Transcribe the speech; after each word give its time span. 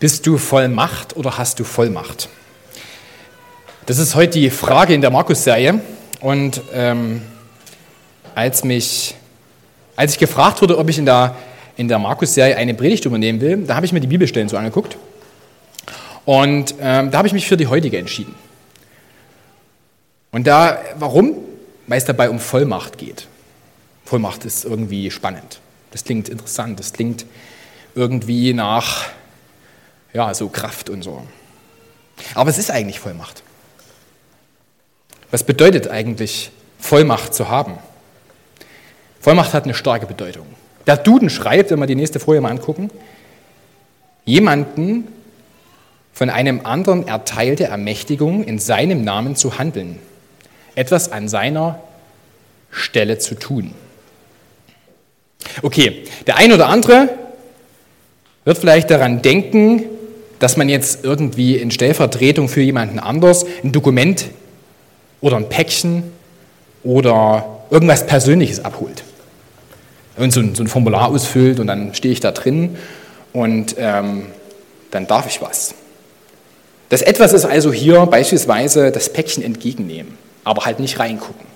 Bist 0.00 0.28
du 0.28 0.38
voll 0.38 0.68
Macht 0.68 1.16
oder 1.16 1.38
hast 1.38 1.58
du 1.58 1.64
Vollmacht? 1.64 2.28
Das 3.86 3.98
ist 3.98 4.14
heute 4.14 4.38
die 4.38 4.48
Frage 4.48 4.94
in 4.94 5.00
der 5.00 5.10
Markus-Serie. 5.10 5.80
Und 6.20 6.60
ähm, 6.72 7.20
als, 8.36 8.62
mich, 8.62 9.16
als 9.96 10.12
ich 10.12 10.18
gefragt 10.20 10.62
wurde, 10.62 10.78
ob 10.78 10.88
ich 10.88 10.98
in 10.98 11.04
der, 11.04 11.34
in 11.76 11.88
der 11.88 11.98
Markus-Serie 11.98 12.56
eine 12.56 12.74
Predigt 12.74 13.06
übernehmen 13.06 13.40
will, 13.40 13.64
da 13.66 13.74
habe 13.74 13.86
ich 13.86 13.92
mir 13.92 13.98
die 13.98 14.06
Bibelstellen 14.06 14.48
so 14.48 14.56
angeguckt. 14.56 14.96
Und 16.24 16.76
ähm, 16.80 17.10
da 17.10 17.18
habe 17.18 17.26
ich 17.26 17.34
mich 17.34 17.48
für 17.48 17.56
die 17.56 17.66
heutige 17.66 17.98
entschieden. 17.98 18.36
Und 20.30 20.46
da, 20.46 20.78
warum? 20.96 21.38
Weil 21.88 21.98
es 21.98 22.04
dabei 22.04 22.30
um 22.30 22.38
Vollmacht 22.38 22.98
geht. 22.98 23.26
Vollmacht 24.04 24.44
ist 24.44 24.64
irgendwie 24.64 25.10
spannend. 25.10 25.58
Das 25.90 26.04
klingt 26.04 26.28
interessant. 26.28 26.78
Das 26.78 26.92
klingt 26.92 27.26
irgendwie 27.96 28.54
nach 28.54 29.06
ja, 30.12 30.32
so 30.34 30.48
Kraft 30.48 30.90
und 30.90 31.02
so. 31.02 31.26
Aber 32.34 32.50
es 32.50 32.58
ist 32.58 32.70
eigentlich 32.70 33.00
Vollmacht. 33.00 33.42
Was 35.30 35.44
bedeutet 35.44 35.88
eigentlich 35.88 36.50
Vollmacht 36.78 37.34
zu 37.34 37.48
haben? 37.48 37.78
Vollmacht 39.20 39.52
hat 39.52 39.64
eine 39.64 39.74
starke 39.74 40.06
Bedeutung. 40.06 40.46
Der 40.86 40.96
Duden 40.96 41.28
schreibt, 41.28 41.70
wenn 41.70 41.78
wir 41.78 41.86
die 41.86 41.94
nächste 41.94 42.18
Folie 42.18 42.40
mal 42.40 42.50
angucken, 42.50 42.90
jemanden 44.24 45.08
von 46.12 46.30
einem 46.30 46.64
anderen 46.64 47.06
erteilte 47.06 47.64
Ermächtigung, 47.64 48.42
in 48.42 48.58
seinem 48.58 49.04
Namen 49.04 49.36
zu 49.36 49.58
handeln, 49.58 49.98
etwas 50.74 51.12
an 51.12 51.28
seiner 51.28 51.80
Stelle 52.70 53.18
zu 53.18 53.34
tun. 53.34 53.74
Okay, 55.62 56.04
der 56.26 56.36
ein 56.36 56.52
oder 56.52 56.68
andere 56.68 57.08
wird 58.44 58.58
vielleicht 58.58 58.90
daran 58.90 59.22
denken, 59.22 59.84
dass 60.38 60.56
man 60.56 60.68
jetzt 60.68 61.04
irgendwie 61.04 61.56
in 61.56 61.70
Stellvertretung 61.70 62.48
für 62.48 62.60
jemanden 62.60 62.98
anders 62.98 63.44
ein 63.62 63.72
Dokument 63.72 64.26
oder 65.20 65.36
ein 65.36 65.48
Päckchen 65.48 66.04
oder 66.84 67.60
irgendwas 67.70 68.06
Persönliches 68.06 68.64
abholt. 68.64 69.04
Und 70.16 70.32
so 70.32 70.40
ein, 70.40 70.54
so 70.54 70.62
ein 70.62 70.68
Formular 70.68 71.08
ausfüllt 71.08 71.60
und 71.60 71.66
dann 71.66 71.94
stehe 71.94 72.12
ich 72.12 72.20
da 72.20 72.32
drin 72.32 72.76
und 73.32 73.76
ähm, 73.78 74.26
dann 74.90 75.06
darf 75.06 75.26
ich 75.26 75.40
was. 75.40 75.74
Das 76.88 77.02
Etwas 77.02 77.32
ist 77.32 77.44
also 77.44 77.72
hier 77.72 78.06
beispielsweise 78.06 78.90
das 78.90 79.12
Päckchen 79.12 79.42
entgegennehmen, 79.42 80.16
aber 80.44 80.64
halt 80.64 80.80
nicht 80.80 80.98
reingucken. 80.98 81.46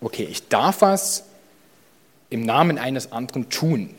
Okay, 0.00 0.28
ich 0.30 0.48
darf 0.48 0.82
was 0.82 1.24
im 2.30 2.42
Namen 2.42 2.78
eines 2.78 3.12
anderen 3.12 3.48
tun, 3.50 3.90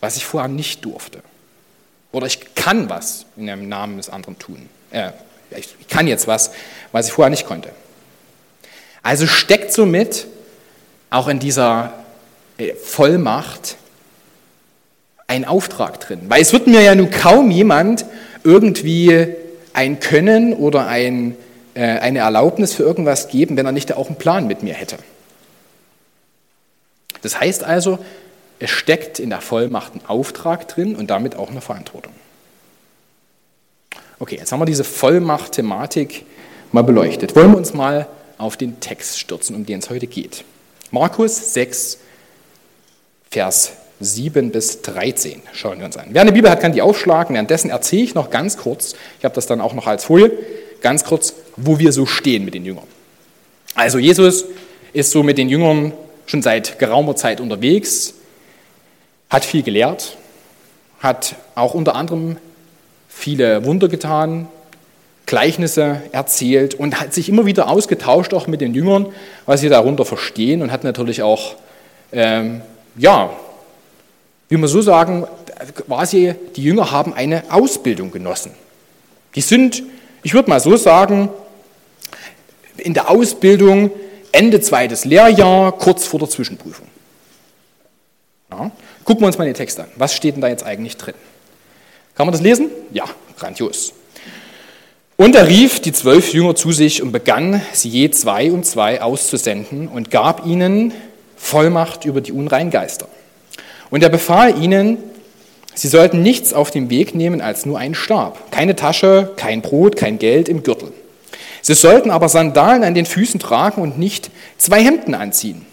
was 0.00 0.16
ich 0.16 0.24
vorher 0.24 0.48
nicht 0.48 0.84
durfte. 0.84 1.22
Oder 2.12 2.26
ich 2.26 2.54
kann 2.54 2.88
was 2.88 3.26
in 3.36 3.46
dem 3.46 3.68
Namen 3.68 3.96
des 3.96 4.08
anderen 4.08 4.38
tun. 4.38 4.68
Äh, 4.90 5.10
ich 5.50 5.88
kann 5.88 6.06
jetzt 6.06 6.26
was, 6.26 6.50
was 6.92 7.06
ich 7.06 7.12
vorher 7.12 7.30
nicht 7.30 7.46
konnte. 7.46 7.70
Also 9.02 9.26
steckt 9.26 9.72
somit 9.72 10.26
auch 11.10 11.28
in 11.28 11.38
dieser 11.38 11.92
äh, 12.58 12.74
Vollmacht 12.74 13.76
ein 15.26 15.44
Auftrag 15.44 16.00
drin. 16.00 16.22
Weil 16.28 16.42
es 16.42 16.52
wird 16.52 16.66
mir 16.66 16.82
ja 16.82 16.94
nun 16.94 17.10
kaum 17.10 17.50
jemand 17.50 18.04
irgendwie 18.44 19.28
ein 19.74 20.00
Können 20.00 20.54
oder 20.54 20.86
ein, 20.86 21.36
äh, 21.74 21.82
eine 21.82 22.20
Erlaubnis 22.20 22.72
für 22.72 22.82
irgendwas 22.82 23.28
geben, 23.28 23.56
wenn 23.56 23.66
er 23.66 23.72
nicht 23.72 23.92
auch 23.92 24.06
einen 24.06 24.16
Plan 24.16 24.46
mit 24.46 24.62
mir 24.62 24.74
hätte. 24.74 24.96
Das 27.22 27.40
heißt 27.40 27.64
also, 27.64 27.98
es 28.58 28.70
steckt 28.70 29.18
in 29.18 29.30
der 29.30 29.40
Vollmacht 29.40 29.94
ein 29.94 30.00
Auftrag 30.06 30.68
drin 30.68 30.96
und 30.96 31.08
damit 31.10 31.36
auch 31.36 31.50
eine 31.50 31.60
Verantwortung. 31.60 32.12
Okay, 34.18 34.36
jetzt 34.36 34.50
haben 34.50 34.60
wir 34.60 34.66
diese 34.66 34.84
Vollmacht-Thematik 34.84 36.24
mal 36.72 36.82
beleuchtet. 36.82 37.36
Wollen 37.36 37.52
wir 37.52 37.58
uns 37.58 37.72
mal 37.72 38.08
auf 38.36 38.56
den 38.56 38.80
Text 38.80 39.18
stürzen, 39.18 39.54
um 39.54 39.64
den 39.64 39.78
es 39.78 39.90
heute 39.90 40.06
geht. 40.06 40.44
Markus 40.90 41.54
6, 41.54 41.98
Vers 43.30 43.72
7 44.00 44.50
bis 44.50 44.82
13 44.82 45.42
schauen 45.52 45.78
wir 45.78 45.86
uns 45.86 45.96
an. 45.96 46.06
Wer 46.10 46.22
eine 46.22 46.32
Bibel 46.32 46.50
hat, 46.50 46.60
kann 46.60 46.72
die 46.72 46.82
aufschlagen. 46.82 47.34
Währenddessen 47.34 47.70
erzähle 47.70 48.02
ich 48.02 48.14
noch 48.14 48.30
ganz 48.30 48.56
kurz, 48.56 48.94
ich 49.18 49.24
habe 49.24 49.34
das 49.34 49.46
dann 49.46 49.60
auch 49.60 49.74
noch 49.74 49.86
als 49.86 50.04
Folie, 50.04 50.32
ganz 50.80 51.04
kurz, 51.04 51.34
wo 51.56 51.78
wir 51.78 51.92
so 51.92 52.06
stehen 52.06 52.44
mit 52.44 52.54
den 52.54 52.64
Jüngern. 52.64 52.86
Also 53.74 53.98
Jesus 53.98 54.44
ist 54.92 55.10
so 55.10 55.22
mit 55.22 55.38
den 55.38 55.48
Jüngern 55.48 55.92
schon 56.26 56.42
seit 56.42 56.78
geraumer 56.78 57.16
Zeit 57.16 57.40
unterwegs, 57.40 58.14
hat 59.30 59.44
viel 59.44 59.62
gelehrt, 59.62 60.16
hat 61.00 61.36
auch 61.54 61.74
unter 61.74 61.94
anderem 61.94 62.36
viele 63.08 63.64
Wunder 63.64 63.88
getan, 63.88 64.48
Gleichnisse 65.26 66.02
erzählt 66.12 66.74
und 66.74 67.00
hat 67.00 67.12
sich 67.12 67.28
immer 67.28 67.44
wieder 67.44 67.68
ausgetauscht, 67.68 68.32
auch 68.32 68.46
mit 68.46 68.62
den 68.62 68.72
Jüngern, 68.72 69.06
was 69.44 69.60
sie 69.60 69.68
darunter 69.68 70.06
verstehen 70.06 70.62
und 70.62 70.72
hat 70.72 70.84
natürlich 70.84 71.22
auch, 71.22 71.56
ähm, 72.12 72.62
ja, 72.96 73.30
wie 74.48 74.56
man 74.56 74.68
so 74.68 74.80
sagen, 74.80 75.26
quasi 75.86 76.34
die 76.56 76.62
Jünger 76.62 76.90
haben 76.90 77.12
eine 77.12 77.44
Ausbildung 77.50 78.10
genossen. 78.10 78.52
Die 79.34 79.42
sind, 79.42 79.82
ich 80.22 80.32
würde 80.32 80.48
mal 80.48 80.60
so 80.60 80.76
sagen, 80.76 81.28
in 82.78 82.94
der 82.94 83.10
Ausbildung 83.10 83.90
Ende 84.32 84.60
zweites 84.60 85.04
Lehrjahr, 85.04 85.72
kurz 85.72 86.06
vor 86.06 86.20
der 86.20 86.30
Zwischenprüfung. 86.30 86.86
Gucken 89.08 89.22
wir 89.22 89.28
uns 89.28 89.38
mal 89.38 89.46
den 89.46 89.54
Text 89.54 89.80
an. 89.80 89.86
Was 89.96 90.12
steht 90.12 90.34
denn 90.34 90.42
da 90.42 90.48
jetzt 90.48 90.66
eigentlich 90.66 90.98
drin? 90.98 91.14
Kann 92.14 92.26
man 92.26 92.32
das 92.32 92.42
lesen? 92.42 92.68
Ja, 92.92 93.04
grandios. 93.38 93.94
Und 95.16 95.34
er 95.34 95.48
rief 95.48 95.80
die 95.80 95.92
zwölf 95.92 96.34
Jünger 96.34 96.54
zu 96.54 96.72
sich 96.72 97.02
und 97.02 97.10
begann, 97.10 97.62
sie 97.72 97.88
je 97.88 98.10
zwei 98.10 98.52
und 98.52 98.66
zwei 98.66 99.00
auszusenden 99.00 99.88
und 99.88 100.10
gab 100.10 100.44
ihnen 100.44 100.92
Vollmacht 101.38 102.04
über 102.04 102.20
die 102.20 102.32
unreinen 102.32 102.70
Geister. 102.70 103.08
Und 103.88 104.02
er 104.02 104.10
befahl 104.10 104.62
ihnen, 104.62 104.98
sie 105.72 105.88
sollten 105.88 106.20
nichts 106.20 106.52
auf 106.52 106.70
dem 106.70 106.90
Weg 106.90 107.14
nehmen 107.14 107.40
als 107.40 107.64
nur 107.64 107.78
einen 107.78 107.94
Stab, 107.94 108.52
keine 108.52 108.76
Tasche, 108.76 109.32
kein 109.36 109.62
Brot, 109.62 109.96
kein 109.96 110.18
Geld 110.18 110.50
im 110.50 110.64
Gürtel. 110.64 110.92
Sie 111.62 111.72
sollten 111.72 112.10
aber 112.10 112.28
Sandalen 112.28 112.84
an 112.84 112.92
den 112.92 113.06
Füßen 113.06 113.40
tragen 113.40 113.80
und 113.80 113.98
nicht 113.98 114.30
zwei 114.58 114.84
Hemden 114.84 115.14
anziehen. 115.14 115.64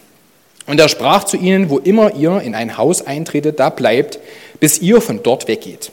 Und 0.67 0.79
er 0.79 0.89
sprach 0.89 1.25
zu 1.25 1.37
ihnen, 1.37 1.69
wo 1.69 1.77
immer 1.77 2.15
ihr 2.15 2.41
in 2.41 2.55
ein 2.55 2.77
Haus 2.77 3.05
eintretet, 3.05 3.59
da 3.59 3.69
bleibt, 3.69 4.19
bis 4.59 4.79
ihr 4.79 5.01
von 5.01 5.21
dort 5.21 5.47
weggeht. 5.47 5.91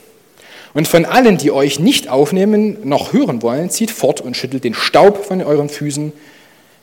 Und 0.73 0.87
von 0.87 1.05
allen, 1.05 1.37
die 1.37 1.51
euch 1.51 1.79
nicht 1.79 2.09
aufnehmen, 2.09 2.77
noch 2.83 3.13
hören 3.13 3.43
wollen, 3.43 3.69
zieht 3.69 3.91
fort 3.91 4.21
und 4.21 4.35
schüttelt 4.35 4.63
den 4.63 4.73
Staub 4.73 5.25
von 5.25 5.43
euren 5.43 5.69
Füßen, 5.69 6.11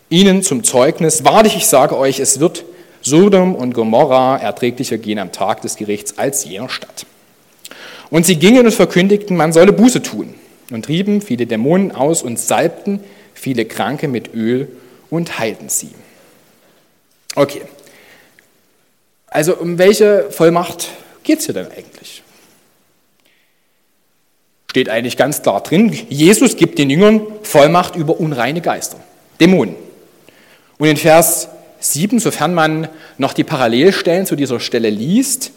ihnen 0.09 0.43
zum 0.43 0.63
Zeugnis. 0.63 1.25
Wahrlich, 1.25 1.57
ich 1.57 1.67
sage 1.67 1.97
euch, 1.97 2.21
es 2.21 2.39
wird 2.39 2.65
Sodom 3.03 3.55
und 3.55 3.75
Gomorra 3.75 4.37
erträglicher 4.37 4.99
gehen 4.99 5.19
am 5.19 5.33
Tag 5.33 5.63
des 5.63 5.77
Gerichts 5.77 6.19
als 6.19 6.45
jener 6.45 6.69
Stadt. 6.69 7.07
Und 8.11 8.27
sie 8.27 8.37
gingen 8.37 8.67
und 8.67 8.73
verkündigten, 8.73 9.37
man 9.37 9.53
solle 9.53 9.73
Buße 9.73 10.03
tun 10.03 10.35
und 10.71 10.85
trieben 10.85 11.23
viele 11.23 11.47
Dämonen 11.47 11.93
aus 11.93 12.23
und 12.23 12.39
salbten 12.39 13.01
viele 13.35 13.65
Kranke 13.65 14.07
mit 14.07 14.35
Öl 14.35 14.69
und 15.09 15.39
heilten 15.39 15.69
sie. 15.69 15.91
Okay, 17.37 17.63
also 19.31 19.57
um 19.57 19.79
welche 19.79 20.27
Vollmacht 20.31 20.89
geht 21.23 21.39
es 21.39 21.47
hier 21.47 21.55
denn 21.55 21.69
eigentlich? 21.71 22.23
Steht 24.69 24.89
eigentlich 24.89 25.17
ganz 25.17 25.43
klar 25.43 25.63
drin, 25.63 25.97
Jesus 26.09 26.57
gibt 26.57 26.79
den 26.79 26.91
Jüngern 26.91 27.23
Vollmacht 27.43 27.97
über 27.97 28.21
unreine 28.21 28.61
Geister, 28.61 28.99
Dämonen. 29.41 29.75
Und 30.79 30.89
in 30.89 30.97
Vers 30.97 31.49
7, 31.81 32.19
sofern 32.21 32.55
man 32.55 32.89
noch 33.19 33.33
die 33.33 33.45
Parallelstellen 33.45 34.27
zu 34.27 34.37
dieser 34.37 34.61
Stelle 34.61 34.91
liest, 34.91 35.53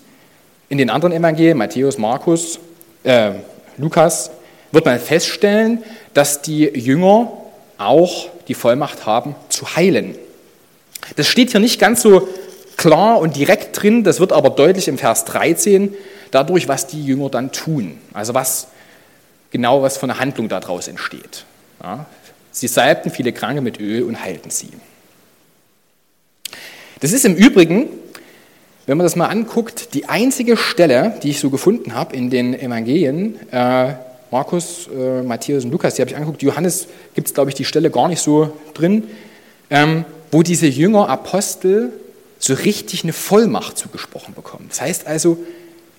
in 0.69 0.77
den 0.77 0.89
anderen 0.89 1.13
Evangelien, 1.13 1.57
Matthäus, 1.57 1.97
Markus, 1.97 2.59
äh, 3.03 3.31
Lukas, 3.77 4.31
wird 4.71 4.85
man 4.85 4.99
feststellen, 4.99 5.83
dass 6.13 6.41
die 6.41 6.63
Jünger 6.63 7.31
auch 7.77 8.29
die 8.47 8.53
Vollmacht 8.53 9.05
haben 9.05 9.35
zu 9.49 9.75
heilen. 9.75 10.15
Das 11.15 11.27
steht 11.27 11.51
hier 11.51 11.59
nicht 11.59 11.79
ganz 11.79 12.01
so 12.01 12.27
klar 12.83 13.19
und 13.19 13.37
direkt 13.37 13.81
drin, 13.81 14.03
das 14.03 14.19
wird 14.19 14.33
aber 14.33 14.49
deutlich 14.49 14.89
im 14.89 14.97
Vers 14.97 15.23
13, 15.23 15.93
dadurch, 16.31 16.67
was 16.67 16.85
die 16.85 17.03
Jünger 17.03 17.29
dann 17.29 17.53
tun. 17.53 17.97
Also 18.11 18.33
was 18.33 18.67
genau 19.51 19.81
was 19.81 19.97
von 19.97 20.09
der 20.09 20.19
Handlung 20.19 20.49
daraus 20.49 20.89
entsteht. 20.89 21.45
Ja, 21.81 22.05
sie 22.51 22.67
salbten 22.67 23.09
viele 23.09 23.31
Kranke 23.31 23.61
mit 23.61 23.79
Öl 23.79 24.03
und 24.03 24.21
heilten 24.21 24.51
sie. 24.51 24.71
Das 26.99 27.13
ist 27.13 27.23
im 27.23 27.35
Übrigen, 27.35 27.87
wenn 28.85 28.97
man 28.97 29.05
das 29.05 29.15
mal 29.15 29.27
anguckt, 29.27 29.93
die 29.93 30.09
einzige 30.09 30.57
Stelle, 30.57 31.17
die 31.23 31.29
ich 31.29 31.39
so 31.39 31.49
gefunden 31.49 31.95
habe 31.95 32.13
in 32.13 32.29
den 32.29 32.53
Evangelien, 32.53 33.39
äh, 33.49 33.93
Markus, 34.29 34.89
äh, 34.93 35.21
Matthäus 35.21 35.63
und 35.63 35.71
Lukas, 35.71 35.95
die 35.95 36.01
habe 36.01 36.11
ich 36.11 36.17
angeguckt, 36.17 36.41
Johannes 36.41 36.87
gibt 37.15 37.29
es, 37.29 37.33
glaube 37.33 37.49
ich, 37.49 37.55
die 37.55 37.65
Stelle 37.65 37.89
gar 37.89 38.09
nicht 38.09 38.21
so 38.21 38.51
drin, 38.73 39.05
ähm, 39.69 40.03
wo 40.31 40.43
diese 40.43 40.67
Jünger, 40.67 41.07
Apostel 41.07 41.93
so 42.43 42.53
richtig 42.55 43.03
eine 43.03 43.13
Vollmacht 43.13 43.77
zugesprochen 43.77 44.33
bekommen. 44.33 44.65
Das 44.67 44.81
heißt 44.81 45.07
also, 45.07 45.37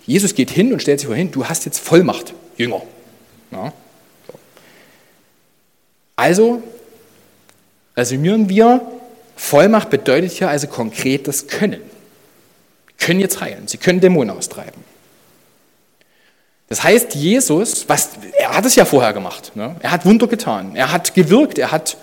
Jesus 0.04 0.34
geht 0.34 0.50
hin 0.50 0.74
und 0.74 0.82
stellt 0.82 1.00
sich 1.00 1.06
vorhin, 1.06 1.30
du 1.30 1.48
hast 1.48 1.64
jetzt 1.64 1.78
Vollmacht, 1.78 2.34
Jünger. 2.58 2.82
Ja. 3.50 3.72
Also 6.16 6.62
resümieren 7.96 8.50
wir, 8.50 8.82
Vollmacht 9.36 9.88
bedeutet 9.88 10.32
hier 10.32 10.50
also 10.50 10.66
konkret 10.66 11.26
das 11.26 11.46
Können. 11.46 11.80
Sie 12.88 13.06
können 13.06 13.20
jetzt 13.20 13.40
heilen, 13.40 13.66
sie 13.66 13.78
können 13.78 14.00
Dämonen 14.00 14.36
austreiben. 14.36 14.84
Das 16.68 16.82
heißt, 16.82 17.14
Jesus, 17.14 17.88
was, 17.88 18.10
er 18.38 18.54
hat 18.54 18.66
es 18.66 18.74
ja 18.74 18.84
vorher 18.84 19.12
gemacht. 19.12 19.52
Ne? 19.54 19.76
Er 19.80 19.90
hat 19.90 20.04
Wunder 20.04 20.26
getan, 20.26 20.76
er 20.76 20.92
hat 20.92 21.14
gewirkt, 21.14 21.58
er 21.58 21.72
hat 21.72 21.96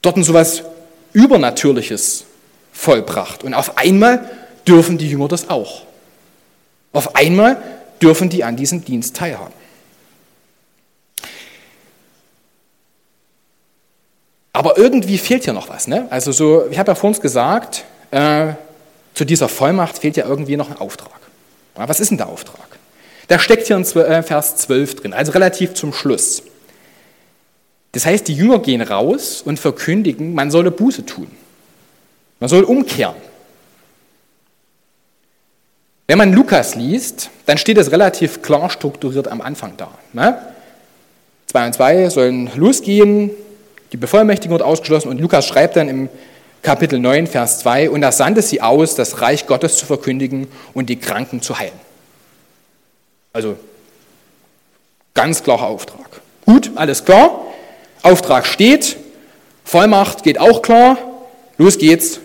dort 0.00 0.16
so 0.24 0.32
etwas 0.32 0.62
Übernatürliches 1.12 2.26
vollbracht. 2.72 3.44
Und 3.44 3.54
auf 3.54 3.78
einmal 3.78 4.28
dürfen 4.66 4.98
die 4.98 5.08
Jünger 5.08 5.28
das 5.28 5.50
auch. 5.50 5.82
Auf 6.92 7.14
einmal 7.14 7.62
dürfen 8.00 8.28
die 8.28 8.44
an 8.44 8.56
diesem 8.56 8.84
Dienst 8.84 9.16
teilhaben. 9.16 9.54
Aber 14.52 14.76
irgendwie 14.76 15.18
fehlt 15.18 15.44
hier 15.44 15.54
noch 15.54 15.68
was. 15.68 15.86
Ne? 15.86 16.06
Also 16.10 16.32
so, 16.32 16.66
ich 16.70 16.78
habe 16.78 16.90
ja 16.90 16.94
vorhin 16.94 17.20
gesagt, 17.20 17.84
äh, 18.10 18.52
zu 19.14 19.24
dieser 19.24 19.48
Vollmacht 19.48 19.98
fehlt 19.98 20.16
ja 20.16 20.26
irgendwie 20.26 20.56
noch 20.56 20.70
ein 20.70 20.76
Auftrag. 20.76 21.20
Ja, 21.76 21.88
was 21.88 22.00
ist 22.00 22.10
denn 22.10 22.18
der 22.18 22.28
Auftrag? 22.28 22.66
Der 23.28 23.38
steckt 23.38 23.66
hier 23.66 23.76
in 23.76 23.82
äh, 23.82 24.22
Vers 24.22 24.56
12 24.56 24.96
drin, 24.96 25.14
also 25.14 25.32
relativ 25.32 25.74
zum 25.74 25.92
Schluss. 25.92 26.42
Das 27.92 28.04
heißt, 28.04 28.28
die 28.28 28.34
Jünger 28.34 28.58
gehen 28.58 28.82
raus 28.82 29.42
und 29.42 29.58
verkündigen, 29.58 30.34
man 30.34 30.50
solle 30.50 30.70
Buße 30.70 31.06
tun. 31.06 31.30
Man 32.42 32.48
soll 32.48 32.64
umkehren. 32.64 33.14
Wenn 36.08 36.18
man 36.18 36.32
Lukas 36.32 36.74
liest, 36.74 37.30
dann 37.46 37.56
steht 37.56 37.78
es 37.78 37.92
relativ 37.92 38.42
klar 38.42 38.68
strukturiert 38.68 39.28
am 39.28 39.40
Anfang 39.40 39.76
da. 39.76 39.92
Ne? 40.12 40.36
Zwei 41.46 41.66
und 41.66 41.72
zwei 41.72 42.08
sollen 42.08 42.50
losgehen, 42.56 43.30
die 43.92 43.96
Bevollmächtigung 43.96 44.58
wird 44.58 44.66
ausgeschlossen 44.66 45.08
und 45.08 45.20
Lukas 45.20 45.46
schreibt 45.46 45.76
dann 45.76 45.88
im 45.88 46.08
Kapitel 46.62 46.98
9, 46.98 47.28
Vers 47.28 47.60
2, 47.60 47.88
und 47.90 48.02
er 48.02 48.10
sandte 48.10 48.42
sie 48.42 48.60
aus, 48.60 48.96
das 48.96 49.20
Reich 49.20 49.46
Gottes 49.46 49.76
zu 49.76 49.86
verkündigen 49.86 50.48
und 50.74 50.88
die 50.88 50.96
Kranken 50.96 51.42
zu 51.42 51.60
heilen. 51.60 51.78
Also 53.32 53.56
ganz 55.14 55.44
klarer 55.44 55.68
Auftrag. 55.68 56.20
Gut, 56.44 56.72
alles 56.74 57.04
klar. 57.04 57.40
Auftrag 58.02 58.46
steht, 58.46 58.96
Vollmacht 59.64 60.24
geht 60.24 60.40
auch 60.40 60.60
klar. 60.60 60.98
Los 61.56 61.78
geht's. 61.78 62.18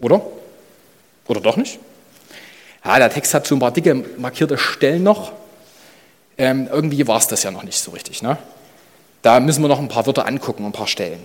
Oder? 0.00 0.22
Oder 1.26 1.40
doch 1.40 1.56
nicht? 1.56 1.78
Ja, 2.84 2.98
der 2.98 3.10
Text 3.10 3.34
hat 3.34 3.46
so 3.46 3.56
ein 3.56 3.58
paar 3.58 3.72
dicke 3.72 3.94
markierte 4.16 4.58
Stellen 4.58 5.02
noch. 5.02 5.32
Ähm, 6.38 6.68
irgendwie 6.70 7.06
war 7.08 7.18
es 7.18 7.26
das 7.26 7.42
ja 7.42 7.50
noch 7.50 7.62
nicht 7.62 7.78
so 7.78 7.90
richtig. 7.90 8.22
Ne? 8.22 8.38
Da 9.22 9.40
müssen 9.40 9.62
wir 9.62 9.68
noch 9.68 9.80
ein 9.80 9.88
paar 9.88 10.06
Wörter 10.06 10.26
angucken, 10.26 10.64
ein 10.64 10.72
paar 10.72 10.86
Stellen. 10.86 11.20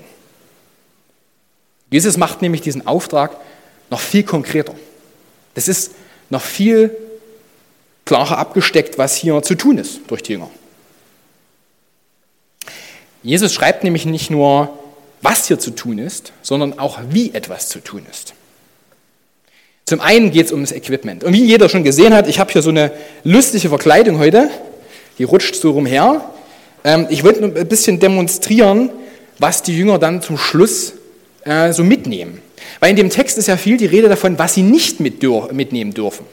Jesus 1.91 2.18
macht 2.18 2.41
nämlich 2.41 2.62
diesen 2.62 2.88
Auftrag 2.88 3.35
noch 3.89 4.00
viel 4.00 4.23
konkreter. 4.23 4.74
Das 5.53 5.67
ist 5.67 5.91
noch 6.29 6.41
viel 6.41 6.95
klarer 8.06 8.38
abgesteckt, 8.38 8.97
was 8.97 9.15
hier 9.15 9.41
zu 9.44 9.56
tun 9.56 9.77
ist 9.77 10.00
durch 10.07 10.24
die 10.24 10.33
Jünger. 10.33 10.50
Jesus 13.21 13.53
schreibt 13.53 13.83
nämlich 13.83 14.06
nicht 14.06 14.31
nur, 14.31 14.79
was 15.21 15.47
hier 15.47 15.59
zu 15.59 15.71
tun 15.71 16.00
ist, 16.00 16.33
sondern 16.41 16.79
auch, 16.79 17.00
wie 17.09 17.33
etwas 17.33 17.69
zu 17.69 17.79
tun 17.79 18.06
ist. 18.09 18.33
Zum 19.91 19.99
einen 19.99 20.31
geht 20.31 20.45
es 20.45 20.53
um 20.53 20.61
das 20.61 20.71
Equipment. 20.71 21.25
Und 21.25 21.33
wie 21.33 21.43
jeder 21.43 21.67
schon 21.67 21.83
gesehen 21.83 22.13
hat, 22.13 22.25
ich 22.29 22.39
habe 22.39 22.49
hier 22.49 22.61
so 22.61 22.69
eine 22.69 22.93
lustige 23.25 23.67
Verkleidung 23.67 24.19
heute, 24.19 24.49
die 25.17 25.25
rutscht 25.25 25.53
so 25.55 25.71
rumher. 25.71 26.29
Ähm, 26.85 27.07
ich 27.09 27.25
wollte 27.25 27.41
nur 27.41 27.53
ein 27.53 27.67
bisschen 27.67 27.99
demonstrieren, 27.99 28.89
was 29.38 29.63
die 29.63 29.77
Jünger 29.77 29.99
dann 29.99 30.21
zum 30.21 30.38
Schluss 30.38 30.93
äh, 31.43 31.73
so 31.73 31.83
mitnehmen. 31.83 32.41
Weil 32.79 32.91
in 32.91 32.95
dem 32.95 33.09
Text 33.09 33.38
ist 33.38 33.49
ja 33.49 33.57
viel 33.57 33.75
die 33.75 33.85
Rede 33.85 34.07
davon, 34.07 34.39
was 34.39 34.53
sie 34.53 34.61
nicht 34.61 35.01
mitnehmen 35.01 35.93
dürfen. 35.93 36.25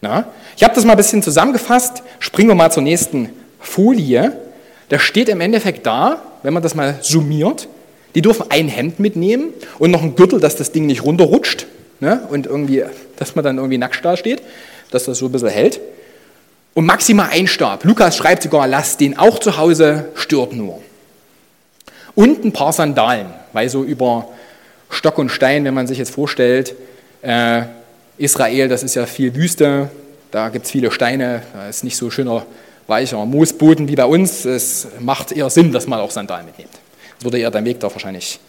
Na? 0.00 0.26
Ich 0.56 0.64
habe 0.64 0.74
das 0.74 0.84
mal 0.84 0.94
ein 0.94 0.96
bisschen 0.96 1.22
zusammengefasst. 1.22 2.02
Springen 2.18 2.48
wir 2.48 2.56
mal 2.56 2.72
zur 2.72 2.82
nächsten 2.82 3.28
Folie. 3.60 4.36
Da 4.88 4.98
steht 4.98 5.28
im 5.28 5.40
Endeffekt 5.40 5.86
da, 5.86 6.20
wenn 6.42 6.52
man 6.52 6.64
das 6.64 6.74
mal 6.74 6.98
summiert, 7.00 7.68
die 8.16 8.22
dürfen 8.22 8.46
ein 8.48 8.66
Hemd 8.66 8.98
mitnehmen 8.98 9.50
und 9.78 9.92
noch 9.92 10.02
ein 10.02 10.16
Gürtel, 10.16 10.40
dass 10.40 10.56
das 10.56 10.72
Ding 10.72 10.86
nicht 10.86 11.04
runterrutscht 11.04 11.68
ne? 12.02 12.26
und 12.28 12.46
irgendwie, 12.46 12.84
dass 13.16 13.34
man 13.34 13.44
dann 13.44 13.56
irgendwie 13.56 13.78
nackt 13.78 14.04
da 14.04 14.16
steht, 14.16 14.42
dass 14.90 15.04
das 15.04 15.18
so 15.18 15.26
ein 15.26 15.32
bisschen 15.32 15.48
hält. 15.48 15.80
Und 16.74 16.86
maximal 16.86 17.28
ein 17.30 17.46
Stab. 17.46 17.84
Lukas 17.84 18.16
schreibt 18.16 18.42
sogar, 18.42 18.66
lasst 18.66 19.00
den 19.00 19.18
auch 19.18 19.38
zu 19.38 19.56
Hause, 19.56 20.06
stört 20.14 20.52
nur. 20.52 20.82
Und 22.14 22.44
ein 22.44 22.52
paar 22.52 22.72
Sandalen, 22.72 23.28
weil 23.52 23.68
so 23.68 23.84
über 23.84 24.28
Stock 24.90 25.18
und 25.18 25.30
Stein, 25.30 25.64
wenn 25.64 25.74
man 25.74 25.86
sich 25.86 25.98
jetzt 25.98 26.12
vorstellt, 26.12 26.74
äh, 27.22 27.62
Israel, 28.18 28.68
das 28.68 28.82
ist 28.82 28.94
ja 28.94 29.06
viel 29.06 29.34
Wüste, 29.34 29.90
da 30.30 30.48
gibt 30.48 30.66
es 30.66 30.70
viele 30.70 30.90
Steine, 30.90 31.42
da 31.54 31.68
ist 31.68 31.84
nicht 31.84 31.96
so 31.96 32.10
schöner, 32.10 32.44
weicher 32.86 33.24
Moosboden 33.24 33.86
wie 33.88 33.94
bei 33.94 34.04
uns. 34.04 34.44
Es 34.44 34.88
macht 34.98 35.32
eher 35.32 35.48
Sinn, 35.50 35.72
dass 35.72 35.86
man 35.86 36.00
auch 36.00 36.10
Sandalen 36.10 36.46
mitnimmt. 36.46 36.72
Das 37.16 37.24
würde 37.24 37.38
eher 37.38 37.50
dein 37.50 37.64
Weg 37.64 37.80
da 37.80 37.90
wahrscheinlich 37.90 38.40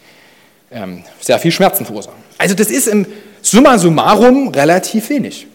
ähm, 0.71 1.03
sehr 1.19 1.39
viel 1.39 1.51
Schmerzen 1.51 1.85
verursachen. 1.85 2.17
Also 2.37 2.55
das 2.55 2.71
ist 2.71 2.87
im 2.87 3.05
Summa 3.43 3.77
summarum 3.77 4.47
relativ 4.47 5.09
wenig. 5.09 5.45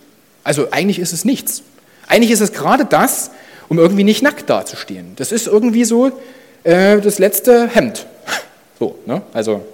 Also 0.45 0.71
eigentlich 0.71 1.01
ist 1.01 1.13
es 1.13 1.25
nichts. 1.25 1.63
Eigentlich 2.07 2.31
ist 2.31 2.41
es 2.41 2.53
gerade 2.53 2.85
das, 2.85 3.33
um 3.69 3.79
irgendwie 3.79 4.05
nicht 4.05 4.23
nackt 4.23 4.49
dazustehen. 4.49 5.15
Das 5.17 5.33
ist 5.33 5.47
irgendwie 5.47 5.85
so 5.85 6.13
äh, 6.65 7.01
das 7.01 7.19
letzte 7.19 7.69
Hemd. 7.69 8.07
So, 8.79 8.97
ne? 9.07 9.23
Also, 9.33 9.65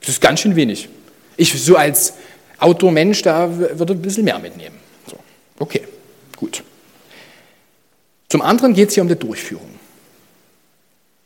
das 0.00 0.10
ist 0.10 0.20
ganz 0.20 0.40
schön 0.40 0.56
wenig. 0.56 0.88
Ich 1.36 1.62
so 1.62 1.76
als 1.76 2.14
Outdoor-Mensch, 2.58 3.22
da 3.22 3.48
würde 3.56 3.92
ein 3.92 4.02
bisschen 4.02 4.24
mehr 4.24 4.38
mitnehmen. 4.38 4.76
So, 5.08 5.16
okay, 5.58 5.86
gut. 6.36 6.64
Zum 8.28 8.42
anderen 8.42 8.74
geht 8.74 8.88
es 8.88 8.94
hier 8.94 9.02
um 9.02 9.08
die 9.08 9.14
Durchführung. 9.14 9.68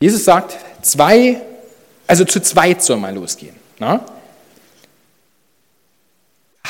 Jesus 0.01 0.25
sagt, 0.25 0.57
zwei, 0.83 1.41
also 2.07 2.25
zu 2.25 2.41
zweit 2.41 2.83
soll 2.83 2.99
man 2.99 3.15
losgehen. 3.15 3.55
Na? 3.79 4.05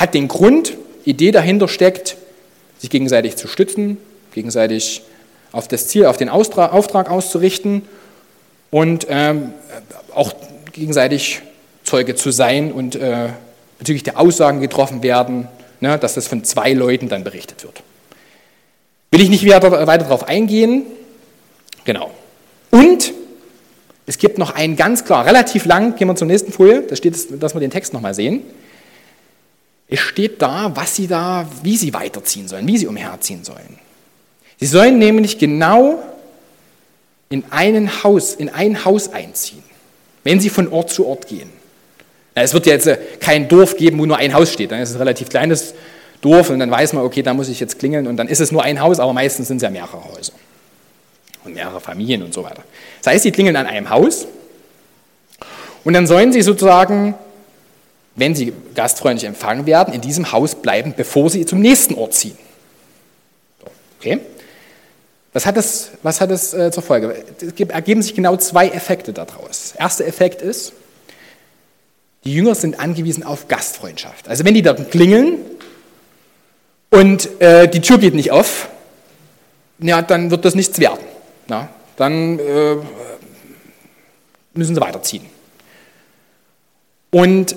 Hat 0.05 0.13
den 0.13 0.29
Grund, 0.29 0.77
Idee 1.07 1.31
dahinter 1.31 1.67
steckt, 1.67 2.19
sich 2.79 2.91
gegenseitig 2.91 3.37
zu 3.37 3.49
stützen, 3.49 3.97
gegenseitig 4.35 5.01
auf 5.51 5.67
das 5.67 5.89
Ziel, 5.89 6.05
auf 6.05 6.19
den 6.19 6.29
Auftrag 6.29 7.11
auszurichten 7.11 7.81
und 8.71 9.07
ähm, 9.09 9.55
auch 10.15 10.35
gegenseitig 10.75 11.41
Zeuge 11.85 12.17
zu 12.17 12.33
sein 12.33 12.71
und 12.71 12.97
äh, 12.97 13.31
bezüglich 13.79 14.03
der 14.03 14.21
Aussagen 14.21 14.61
getroffen 14.61 15.03
werden, 15.03 15.49
ne, 15.81 15.99
dass 15.99 16.13
das 16.13 16.29
von 16.29 16.45
zwei 16.45 16.75
Leuten 16.75 17.09
dann 17.09 17.25
berichtet 17.25 17.65
wird. 17.65 17.83
Will 19.11 19.23
ich 19.23 19.31
nicht 19.31 19.49
weiter, 19.49 19.87
weiter 19.87 20.05
darauf 20.05 20.29
eingehen. 20.29 20.83
Genau. 21.87 22.11
Und 22.71 23.15
es 24.05 24.19
gibt 24.19 24.37
noch 24.37 24.55
einen 24.55 24.77
ganz 24.77 25.07
klar, 25.07 25.25
relativ 25.25 25.65
lang, 25.65 25.97
gehen 25.97 26.09
wir 26.09 26.15
zur 26.15 26.27
nächsten 26.27 26.53
Folie, 26.53 26.83
da 26.83 26.95
steht, 26.95 27.43
dass 27.43 27.55
wir 27.55 27.61
den 27.61 27.71
Text 27.71 27.95
nochmal 27.95 28.13
sehen. 28.13 28.43
Es 29.95 30.01
steht 30.01 30.43
da, 30.43 30.73
was 30.75 30.97
sie 30.97 31.07
da, 31.07 31.49
wie 31.63 31.77
sie 31.77 31.95
weiterziehen 31.95 32.49
sollen, 32.49 32.67
wie 32.67 32.77
sie 32.77 32.89
umherziehen 32.89 33.45
sollen. 33.45 33.79
Sie 34.59 34.67
sollen 34.67 34.99
nämlich 34.99 35.39
genau 35.39 36.03
in, 37.29 37.45
einen 37.51 38.03
Haus, 38.03 38.35
in 38.35 38.49
ein 38.49 38.85
Haus 38.85 39.13
einziehen, 39.13 39.63
wenn 40.25 40.41
sie 40.41 40.51
von 40.51 40.67
Ort 40.73 40.91
zu 40.91 41.07
Ort 41.07 41.29
gehen. 41.29 41.49
Na, 42.35 42.43
es 42.43 42.53
wird 42.53 42.67
ja 42.67 42.73
jetzt 42.73 42.89
äh, 42.89 42.99
kein 43.21 43.47
Dorf 43.47 43.77
geben, 43.77 44.01
wo 44.01 44.07
nur 44.07 44.17
ein 44.17 44.35
Haus 44.35 44.53
steht. 44.53 44.73
Dann 44.73 44.81
ist 44.81 44.89
es 44.89 44.97
ein 44.97 44.99
relativ 44.99 45.29
kleines 45.29 45.75
Dorf 46.21 46.51
und 46.51 46.59
dann 46.59 46.73
weiß 46.73 46.95
man, 46.95 47.05
okay, 47.05 47.23
da 47.23 47.33
muss 47.33 47.49
ich 47.49 47.61
jetzt 47.61 47.79
klingeln 47.79 48.09
und 48.09 48.17
dann 48.17 48.27
ist 48.27 48.41
es 48.41 48.51
nur 48.51 48.65
ein 48.65 48.81
Haus, 48.81 48.99
aber 48.99 49.13
meistens 49.13 49.47
sind 49.47 49.59
es 49.59 49.63
ja 49.63 49.71
mehrere 49.71 50.05
Häuser 50.13 50.33
und 51.45 51.55
mehrere 51.55 51.81
Familien 51.81 52.25
und 52.25 52.35
so 52.35 52.43
weiter. 52.43 52.65
Das 53.01 53.13
heißt, 53.13 53.23
sie 53.23 53.31
klingeln 53.31 53.55
an 53.55 53.67
einem 53.67 53.91
Haus 53.91 54.27
und 55.85 55.93
dann 55.93 56.09
sollen 56.09 56.33
sie 56.33 56.43
sozusagen 56.43 57.15
wenn 58.17 58.35
sie 58.35 58.53
gastfreundlich 58.75 59.27
empfangen 59.27 59.67
werden, 59.67 59.93
in 59.93 60.01
diesem 60.01 60.33
Haus 60.33 60.55
bleiben, 60.55 60.95
bevor 60.97 61.31
sie 61.31 61.47
zum 61.47 61.61
nächsten 61.61 61.95
Ort 61.95 62.15
ziehen. 62.15 62.39
Okay? 63.99 64.21
Was 65.33 65.47
hat 65.47 65.57
das, 65.57 65.91
was 66.03 66.21
hat 66.21 66.31
das 66.31 66.55
äh, 66.55 66.71
zur 66.71 66.83
Folge? 66.83 67.25
Es 67.41 67.61
ergeben 67.69 68.03
sich 68.03 68.15
genau 68.15 68.37
zwei 68.37 68.69
Effekte 68.69 69.13
daraus. 69.13 69.73
Der 69.73 69.81
erste 69.81 70.05
Effekt 70.05 70.43
ist, 70.43 70.73
die 72.23 72.33
Jünger 72.33 72.55
sind 72.55 72.79
angewiesen 72.79 73.25
auf 73.25 73.49
Gastfreundschaft. 73.49 74.29
Also 74.29 74.45
wenn 74.45 74.55
die 74.55 74.63
dort 74.63 74.91
klingeln 74.91 75.39
und 76.91 77.41
äh, 77.41 77.69
die 77.69 77.81
Tür 77.81 77.99
geht 77.99 78.15
nicht 78.15 78.31
auf, 78.31 78.69
ja, 79.81 80.03
dann 80.03 80.31
wird 80.31 80.45
das 80.45 80.55
nichts 80.55 80.79
werden. 80.79 81.05
Na, 81.49 81.69
dann 81.97 82.39
äh, 82.39 82.77
müssen 84.55 84.75
sie 84.77 84.81
weiterziehen. 84.81 85.27
Und 87.11 87.57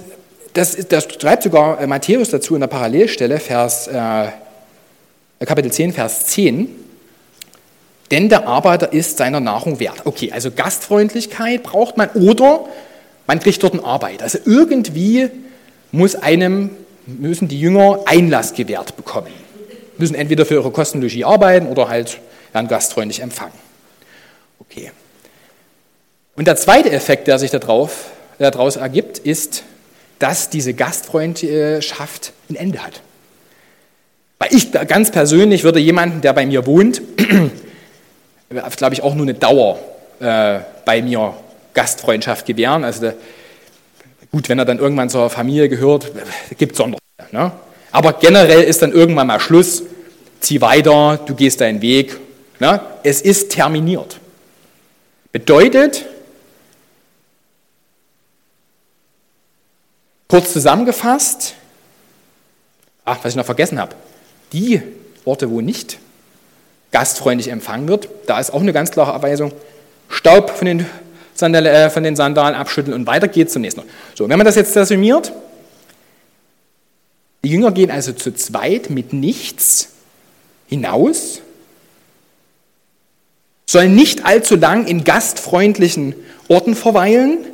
das, 0.58 0.76
das 0.88 1.08
schreibt 1.20 1.44
sogar 1.44 1.80
äh, 1.80 1.86
Matthäus 1.86 2.32
dazu 2.32 2.56
in 2.56 2.62
der 2.62 2.68
Parallelstelle, 2.68 3.40
Vers 3.40 3.88
äh, 3.88 4.30
Kapitel 5.46 5.72
10, 5.72 5.94
Vers 5.94 6.26
10. 6.28 6.68
Denn 8.10 8.30
der 8.30 8.48
Arbeiter 8.48 8.92
ist 8.92 9.18
seiner 9.18 9.40
Nahrung 9.40 9.80
wert. 9.80 10.06
Okay, 10.06 10.32
also 10.32 10.50
Gastfreundlichkeit 10.50 11.62
braucht 11.62 11.98
man 11.98 12.10
oder 12.12 12.66
man 13.28 13.40
kriegt 13.40 13.62
dort 13.62 13.74
eine 13.74 13.84
Arbeit. 13.84 14.24
Also 14.24 14.40
irgendwie 14.46 15.30
muss 15.92 16.16
einem, 16.16 16.72
müssen 17.06 17.48
die 17.48 17.60
Jünger 17.60 18.00
Einlass 18.06 18.54
gewährt 18.54 18.96
bekommen. 18.98 19.32
Müssen 20.00 20.16
entweder 20.16 20.46
für 20.46 20.56
ihre 20.56 20.72
Kostenlogis 20.72 21.24
arbeiten 21.24 21.68
oder 21.68 21.90
halt 21.90 22.20
werden 22.52 22.68
gastfreundlich 22.68 23.20
empfangen. 23.20 23.54
Okay. 24.60 24.92
Und 26.36 26.48
der 26.48 26.56
zweite 26.56 26.92
Effekt, 26.92 27.28
der 27.28 27.38
sich 27.38 27.52
daraus 27.52 28.76
ergibt, 28.76 29.20
ist, 29.20 29.64
dass 30.20 30.50
diese 30.50 30.74
Gastfreundschaft 30.74 32.34
ein 32.50 32.56
Ende 32.56 32.84
hat. 32.84 33.02
Weil 34.40 34.54
ich 34.54 34.72
ganz 34.72 35.12
persönlich 35.12 35.64
würde 35.64 35.80
jemanden, 35.80 36.22
der 36.22 36.34
bei 36.34 36.46
mir 36.46 36.66
wohnt, 36.66 37.02
glaube 38.78 38.94
ich, 38.94 39.02
auch 39.02 39.16
nur 39.16 39.26
eine 39.26 39.34
Dauer 39.34 39.80
äh, 40.20 40.60
bei 40.86 41.02
mir 41.02 41.34
Gastfreundschaft 41.74 42.46
gewähren. 42.46 42.84
Also 42.84 43.02
der, 43.02 43.16
gut, 44.32 44.50
wenn 44.50 44.60
er 44.60 44.66
dann 44.66 44.80
irgendwann 44.80 45.10
zur 45.10 45.30
Familie 45.30 45.70
gehört, 45.70 46.12
gibt 46.58 46.74
es 46.74 46.78
Sonderfälle. 46.78 47.30
Ne? 47.32 47.52
Aber 47.92 48.14
generell 48.14 48.64
ist 48.64 48.82
dann 48.82 48.92
irgendwann 48.92 49.28
mal 49.28 49.40
Schluss, 49.40 49.84
zieh 50.40 50.62
weiter, 50.62 51.20
du 51.26 51.36
gehst 51.36 51.62
deinen 51.62 51.82
Weg. 51.82 52.18
Ne? 52.60 52.80
Es 53.04 53.22
ist 53.22 53.52
terminiert. 53.52 54.20
Bedeutet, 55.32 56.06
kurz 60.28 60.54
zusammengefasst, 60.54 61.56
ach, 63.06 63.20
was 63.24 63.32
ich 63.32 63.36
noch 63.38 63.46
vergessen 63.46 63.80
habe, 63.80 63.96
die 64.54 64.82
Orte, 65.26 65.50
wo 65.50 65.62
nicht 65.62 66.00
gastfreundlich 66.92 67.50
empfangen 67.50 67.88
wird, 67.88 68.10
da 68.28 68.40
ist 68.40 68.52
auch 68.52 68.62
eine 68.62 68.74
ganz 68.74 68.92
klare 68.92 69.14
Abweisung, 69.14 69.52
Staub 70.10 70.52
von 70.52 70.66
den, 70.66 70.86
Sandal, 71.34 71.66
äh, 71.66 71.90
von 71.90 72.04
den 72.04 72.16
Sandalen 72.16 72.56
abschütteln 72.56 72.94
und 72.94 73.08
weiter 73.08 73.28
geht's 73.28 73.54
zum 73.54 73.62
nächsten. 73.62 73.84
So, 74.16 74.28
wenn 74.30 74.38
man 74.38 74.46
das 74.46 74.56
jetzt 74.56 74.76
resümiert, 74.76 75.32
die 77.44 77.50
Jünger 77.50 77.72
gehen 77.72 77.92
also 77.92 78.14
zu 78.14 78.34
zweit 78.34 78.90
mit 78.90 79.14
nichts 79.14 79.90
hinaus, 80.68 81.42
sollen 83.66 83.96
nicht 83.96 84.26
allzu 84.26 84.56
lang 84.56 84.88
in 84.88 85.04
gastfreundlichen 85.04 86.16
Orten 86.48 86.76
verweilen, 86.76 87.46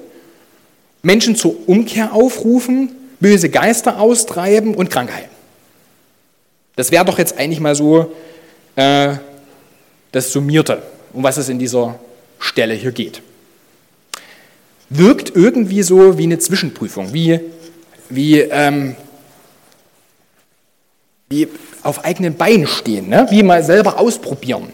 Menschen 1.03 1.35
zur 1.35 1.67
Umkehr 1.67 2.13
aufrufen, 2.13 2.95
böse 3.19 3.49
Geister 3.49 3.99
austreiben 3.99 4.73
und 4.73 4.89
Krankheiten. 4.89 5.29
Das 6.75 6.91
wäre 6.91 7.05
doch 7.05 7.19
jetzt 7.19 7.37
eigentlich 7.37 7.59
mal 7.59 7.75
so 7.75 8.13
äh, 8.75 9.15
das 10.11 10.31
Summierte, 10.31 10.81
um 11.11 11.21
was 11.21 11.37
es 11.37 11.49
in 11.49 11.59
dieser 11.59 11.99
Stelle 12.39 12.73
hier 12.73 12.91
geht. 12.91 13.21
Wirkt 14.89 15.35
irgendwie 15.35 15.83
so 15.83 16.17
wie 16.17 16.23
eine 16.23 16.39
Zwischenprüfung, 16.39 17.13
wie, 17.13 17.39
wie, 18.09 18.39
ähm, 18.39 18.95
wie 21.29 21.49
auf 21.83 22.05
eigenen 22.05 22.35
Beinen 22.35 22.65
stehen, 22.65 23.09
ne? 23.09 23.27
wie 23.29 23.43
mal 23.43 23.63
selber 23.63 23.99
ausprobieren. 23.99 24.71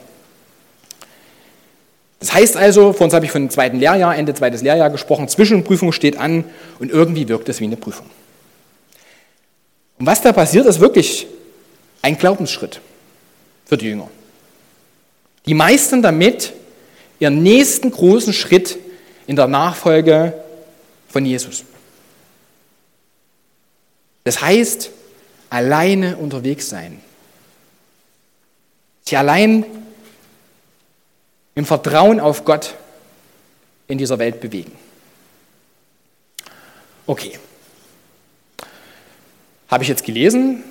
Das 2.20 2.34
heißt 2.34 2.58
also, 2.58 2.92
vor 2.92 3.06
uns 3.06 3.14
habe 3.14 3.26
ich 3.26 3.32
von 3.32 3.44
dem 3.44 3.50
zweiten 3.50 3.80
Lehrjahr, 3.80 4.16
Ende 4.16 4.34
zweites 4.34 4.62
Lehrjahr 4.62 4.90
gesprochen, 4.90 5.28
Zwischenprüfung 5.28 5.92
steht 5.92 6.18
an 6.18 6.44
und 6.80 6.92
irgendwie 6.92 7.28
wirkt 7.30 7.48
es 7.48 7.62
wie 7.62 7.66
eine 7.66 7.78
Prüfung. 7.78 8.06
Und 9.98 10.06
was 10.06 10.22
da 10.22 10.34
passiert, 10.34 10.66
ist 10.66 10.80
wirklich 10.80 11.28
ein 12.02 12.18
Glaubensschritt 12.18 12.82
für 13.66 13.78
die 13.78 13.88
Jünger. 13.88 14.10
Die 15.46 15.54
meistern 15.54 16.02
damit 16.02 16.54
ihren 17.20 17.42
nächsten 17.42 17.92
großen 17.92 18.34
Schritt 18.34 18.78
in 19.28 19.36
der 19.36 19.48
Nachfolge 19.48 20.34
von 21.08 21.26
Jesus. 21.26 21.64
Das 24.24 24.42
heißt, 24.42 24.92
alleine 25.50 26.18
unterwegs 26.18 26.70
sein. 26.70 27.02
Sie 29.06 29.18
allein 29.18 29.66
im 31.60 31.66
Vertrauen 31.66 32.22
auf 32.22 32.46
Gott 32.46 32.76
in 33.90 33.98
dieser 33.98 34.18
Welt 34.18 34.40
bewegen. 34.40 34.72
Okay. 37.06 37.38
Habe 39.68 39.84
ich 39.84 39.90
jetzt 39.90 40.06
gelesen, 40.06 40.64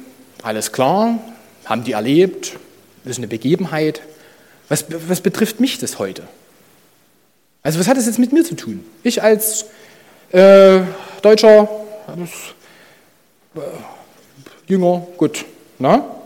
alles 0.42 0.72
klar, 0.72 1.18
haben 1.66 1.84
die 1.84 1.92
erlebt, 1.92 2.56
ist 3.04 3.18
eine 3.18 3.28
Begebenheit. 3.28 4.00
Was, 4.70 4.86
was 4.88 5.20
betrifft 5.20 5.60
mich 5.60 5.78
das 5.78 5.98
heute? 5.98 6.22
Also 7.62 7.78
was 7.78 7.86
hat 7.86 7.98
das 7.98 8.06
jetzt 8.06 8.18
mit 8.18 8.32
mir 8.32 8.44
zu 8.44 8.54
tun? 8.54 8.82
Ich 9.02 9.22
als 9.22 9.66
äh, 10.32 10.80
Deutscher, 11.20 11.68
äh, 13.54 13.60
Jünger, 14.66 15.06
gut, 15.18 15.44
na? 15.78 16.16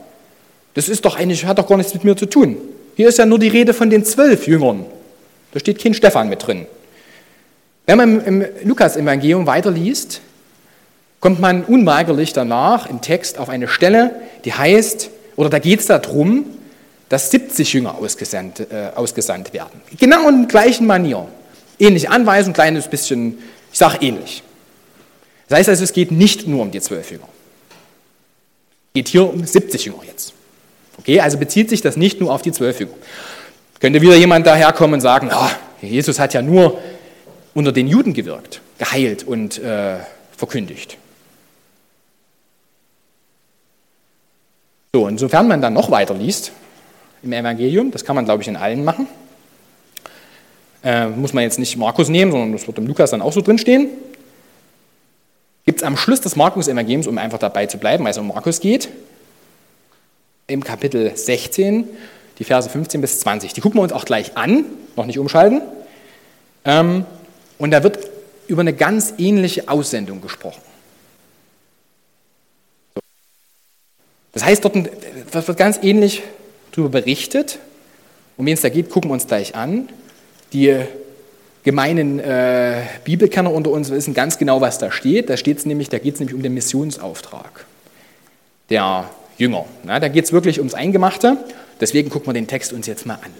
Das 0.74 0.88
ist 0.88 1.04
doch 1.04 1.16
eigentlich, 1.16 1.46
hat 1.46 1.58
doch 1.58 1.66
gar 1.66 1.76
nichts 1.76 1.94
mit 1.94 2.04
mir 2.04 2.16
zu 2.16 2.26
tun. 2.26 2.58
Hier 2.94 3.08
ist 3.08 3.18
ja 3.18 3.26
nur 3.26 3.38
die 3.38 3.48
Rede 3.48 3.74
von 3.74 3.90
den 3.90 4.04
zwölf 4.04 4.46
Jüngern. 4.46 4.86
Da 5.52 5.60
steht 5.60 5.82
kein 5.82 5.94
Stefan 5.94 6.28
mit 6.28 6.46
drin. 6.46 6.66
Wenn 7.86 7.98
man 7.98 8.24
im 8.24 8.44
Lukas-Evangelium 8.64 9.46
weiterliest, 9.46 10.20
kommt 11.20 11.40
man 11.40 11.64
unweigerlich 11.64 12.32
danach 12.32 12.88
im 12.88 13.00
Text 13.00 13.38
auf 13.38 13.48
eine 13.48 13.68
Stelle, 13.68 14.14
die 14.44 14.52
heißt, 14.52 15.10
oder 15.36 15.50
da 15.50 15.58
geht 15.58 15.80
es 15.80 15.86
darum, 15.86 16.46
dass 17.08 17.30
70 17.30 17.72
Jünger 17.74 17.96
ausgesandt, 17.98 18.60
äh, 18.60 18.90
ausgesandt 18.94 19.52
werden. 19.52 19.80
Genau 19.98 20.28
in 20.28 20.40
der 20.40 20.48
gleichen 20.48 20.86
Manier. 20.86 21.28
Ähnliche 21.78 22.10
Anweisung, 22.10 22.52
kleines 22.54 22.88
bisschen, 22.88 23.38
ich 23.72 23.78
sage 23.78 23.98
ähnlich. 24.00 24.42
Das 25.48 25.58
heißt 25.58 25.68
also, 25.68 25.84
es 25.84 25.92
geht 25.92 26.10
nicht 26.10 26.46
nur 26.46 26.62
um 26.62 26.70
die 26.70 26.80
zwölf 26.80 27.10
Jünger. 27.10 27.28
Es 28.88 28.94
geht 28.94 29.08
hier 29.08 29.28
um 29.28 29.44
70 29.44 29.84
Jünger 29.84 30.02
jetzt. 30.06 30.32
Okay, 31.02 31.18
also 31.18 31.36
bezieht 31.36 31.68
sich 31.68 31.80
das 31.80 31.96
nicht 31.96 32.20
nur 32.20 32.32
auf 32.32 32.42
die 32.42 32.52
zwölf 32.52 32.78
Jünger. 32.78 32.92
Könnte 33.80 34.00
wieder 34.00 34.14
jemand 34.14 34.46
daherkommen 34.46 34.94
und 34.94 35.00
sagen, 35.00 35.30
oh, 35.34 35.50
Jesus 35.84 36.20
hat 36.20 36.32
ja 36.32 36.42
nur 36.42 36.78
unter 37.54 37.72
den 37.72 37.88
Juden 37.88 38.14
gewirkt, 38.14 38.60
geheilt 38.78 39.24
und 39.24 39.58
äh, 39.58 39.96
verkündigt. 40.36 40.96
So, 44.92 45.08
insofern 45.08 45.48
man 45.48 45.60
dann 45.60 45.72
noch 45.72 45.90
weiter 45.90 46.14
liest 46.14 46.52
im 47.24 47.32
Evangelium, 47.32 47.90
das 47.90 48.04
kann 48.04 48.14
man, 48.14 48.24
glaube 48.24 48.42
ich, 48.42 48.48
in 48.48 48.56
allen 48.56 48.84
machen, 48.84 49.08
äh, 50.84 51.08
muss 51.08 51.32
man 51.32 51.42
jetzt 51.42 51.58
nicht 51.58 51.76
Markus 51.76 52.08
nehmen, 52.08 52.30
sondern 52.30 52.52
das 52.52 52.68
wird 52.68 52.78
im 52.78 52.86
Lukas 52.86 53.10
dann 53.10 53.22
auch 53.22 53.32
so 53.32 53.40
drinstehen, 53.40 53.88
gibt 55.66 55.80
es 55.80 55.84
am 55.84 55.96
Schluss 55.96 56.20
des 56.20 56.36
Markus-Evangeliums, 56.36 57.08
um 57.08 57.18
einfach 57.18 57.38
dabei 57.38 57.66
zu 57.66 57.78
bleiben, 57.78 58.04
weil 58.04 58.12
es 58.12 58.18
um 58.18 58.28
Markus 58.28 58.60
geht, 58.60 58.88
im 60.46 60.64
Kapitel 60.64 61.16
16, 61.16 61.88
die 62.38 62.44
Verse 62.44 62.68
15 62.68 63.00
bis 63.00 63.20
20. 63.20 63.52
Die 63.52 63.60
gucken 63.60 63.78
wir 63.78 63.82
uns 63.82 63.92
auch 63.92 64.04
gleich 64.04 64.36
an, 64.36 64.64
noch 64.96 65.06
nicht 65.06 65.18
umschalten. 65.18 65.62
Ähm, 66.64 67.04
und 67.58 67.70
da 67.70 67.82
wird 67.82 67.98
über 68.48 68.60
eine 68.60 68.72
ganz 68.72 69.14
ähnliche 69.18 69.68
Aussendung 69.68 70.20
gesprochen. 70.20 70.60
Das 74.32 74.44
heißt, 74.44 74.64
dort 74.64 74.74
wird 74.74 75.56
ganz 75.56 75.78
ähnlich 75.82 76.22
darüber 76.72 77.00
berichtet. 77.00 77.58
Um 78.36 78.46
wen 78.46 78.54
es 78.54 78.62
da 78.62 78.68
geht, 78.70 78.90
gucken 78.90 79.10
wir 79.10 79.14
uns 79.14 79.26
gleich 79.26 79.54
an. 79.54 79.88
Die 80.52 80.74
gemeinen 81.64 82.18
äh, 82.18 82.82
Bibelkenner 83.04 83.52
unter 83.52 83.70
uns 83.70 83.90
wissen 83.90 84.14
ganz 84.14 84.38
genau, 84.38 84.60
was 84.60 84.78
da 84.78 84.90
steht. 84.90 85.28
Da, 85.30 85.34
da 85.36 85.42
geht 85.42 85.58
es 85.58 85.66
nämlich 85.66 86.34
um 86.34 86.42
den 86.42 86.54
Missionsauftrag 86.54 87.66
der 88.72 89.08
Jünger. 89.38 89.64
Na, 89.84 90.00
da 90.00 90.08
geht 90.08 90.24
es 90.24 90.32
wirklich 90.32 90.58
ums 90.58 90.74
Eingemachte. 90.74 91.36
Deswegen 91.80 92.10
gucken 92.10 92.28
wir 92.28 92.34
den 92.34 92.46
Text 92.46 92.72
uns 92.72 92.86
jetzt 92.86 93.06
mal 93.06 93.14
an. 93.14 93.32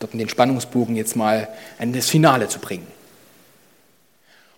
Dort 0.00 0.14
den 0.14 0.28
Spannungsbogen 0.28 0.96
jetzt 0.96 1.16
mal 1.16 1.48
an 1.78 1.92
das 1.92 2.08
Finale 2.08 2.48
zu 2.48 2.58
bringen. 2.58 2.86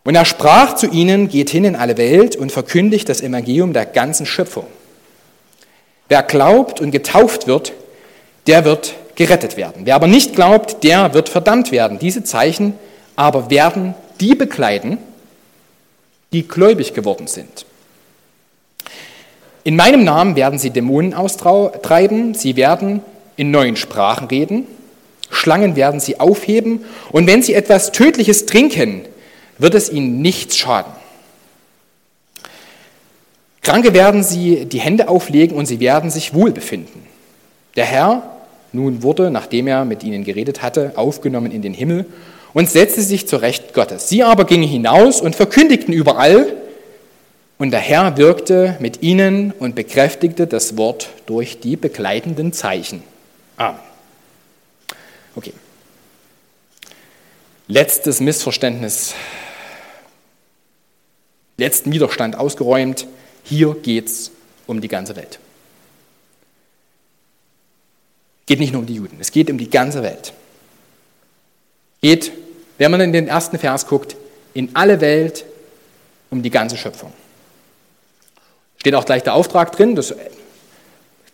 Und 0.04 0.14
er 0.14 0.24
sprach 0.24 0.76
zu 0.76 0.86
ihnen, 0.86 1.28
geht 1.28 1.50
hin 1.50 1.64
in 1.64 1.76
alle 1.76 1.96
Welt 1.98 2.36
und 2.36 2.52
verkündigt 2.52 3.08
das 3.08 3.20
Evangelium 3.20 3.72
der 3.72 3.86
ganzen 3.86 4.24
Schöpfung. 4.24 4.66
Wer 6.08 6.22
glaubt 6.22 6.80
und 6.80 6.92
getauft 6.92 7.48
wird, 7.48 7.72
der 8.46 8.64
wird 8.64 8.94
gerettet 9.16 9.56
werden. 9.56 9.82
Wer 9.84 9.96
aber 9.96 10.06
nicht 10.06 10.34
glaubt, 10.34 10.84
der 10.84 11.12
wird 11.12 11.28
verdammt 11.28 11.72
werden. 11.72 11.98
Diese 11.98 12.22
Zeichen 12.22 12.74
aber 13.16 13.50
werden 13.50 13.94
die 14.20 14.34
bekleiden, 14.34 14.98
die 16.32 16.46
gläubig 16.46 16.94
geworden 16.94 17.26
sind. 17.26 17.66
In 19.66 19.74
meinem 19.74 20.04
Namen 20.04 20.36
werden 20.36 20.60
sie 20.60 20.70
Dämonen 20.70 21.12
austreiben, 21.12 22.34
sie 22.34 22.54
werden 22.54 23.00
in 23.34 23.50
neuen 23.50 23.74
Sprachen 23.74 24.28
reden, 24.28 24.64
Schlangen 25.28 25.74
werden 25.74 25.98
sie 25.98 26.20
aufheben 26.20 26.84
und 27.10 27.26
wenn 27.26 27.42
sie 27.42 27.52
etwas 27.52 27.90
Tödliches 27.90 28.46
trinken, 28.46 29.00
wird 29.58 29.74
es 29.74 29.90
ihnen 29.90 30.22
nichts 30.22 30.56
schaden. 30.56 30.92
Kranke 33.60 33.92
werden 33.92 34.22
sie 34.22 34.66
die 34.66 34.78
Hände 34.78 35.08
auflegen 35.08 35.56
und 35.56 35.66
sie 35.66 35.80
werden 35.80 36.10
sich 36.10 36.32
wohlbefinden. 36.32 37.02
Der 37.74 37.86
Herr 37.86 38.22
nun 38.72 39.02
wurde, 39.02 39.32
nachdem 39.32 39.66
er 39.66 39.84
mit 39.84 40.04
ihnen 40.04 40.22
geredet 40.22 40.62
hatte, 40.62 40.92
aufgenommen 40.94 41.50
in 41.50 41.62
den 41.62 41.74
Himmel 41.74 42.06
und 42.54 42.70
setzte 42.70 43.02
sich 43.02 43.26
zu 43.26 43.38
Recht 43.38 43.74
Gottes. 43.74 44.08
Sie 44.08 44.22
aber 44.22 44.44
gingen 44.44 44.68
hinaus 44.68 45.20
und 45.20 45.34
verkündigten 45.34 45.92
überall, 45.92 46.54
und 47.58 47.70
der 47.70 47.80
Herr 47.80 48.16
wirkte 48.16 48.76
mit 48.80 49.02
ihnen 49.02 49.50
und 49.52 49.74
bekräftigte 49.74 50.46
das 50.46 50.76
Wort 50.76 51.08
durch 51.26 51.60
die 51.60 51.76
begleitenden 51.76 52.52
Zeichen. 52.52 53.02
Amen. 53.56 53.80
Okay. 55.34 55.52
Letztes 57.68 58.20
Missverständnis, 58.20 59.14
letzten 61.56 61.92
Widerstand 61.92 62.38
ausgeräumt. 62.38 63.06
Hier 63.42 63.74
geht 63.74 64.06
es 64.06 64.30
um 64.66 64.80
die 64.80 64.88
ganze 64.88 65.16
Welt. 65.16 65.38
Geht 68.46 68.60
nicht 68.60 68.72
nur 68.72 68.80
um 68.80 68.86
die 68.86 68.94
Juden, 68.94 69.16
es 69.20 69.32
geht 69.32 69.50
um 69.50 69.58
die 69.58 69.70
ganze 69.70 70.02
Welt. 70.02 70.32
Geht, 72.00 72.30
wenn 72.78 72.90
man 72.90 73.00
in 73.00 73.12
den 73.12 73.26
ersten 73.26 73.58
Vers 73.58 73.86
guckt, 73.86 74.16
in 74.54 74.70
alle 74.74 75.00
Welt 75.00 75.44
um 76.30 76.42
die 76.42 76.50
ganze 76.50 76.76
Schöpfung. 76.76 77.12
Steht 78.86 78.94
auch 78.94 79.04
gleich 79.04 79.24
der 79.24 79.34
Auftrag 79.34 79.72
drin, 79.72 79.96
das 79.96 80.12
ist 80.12 80.20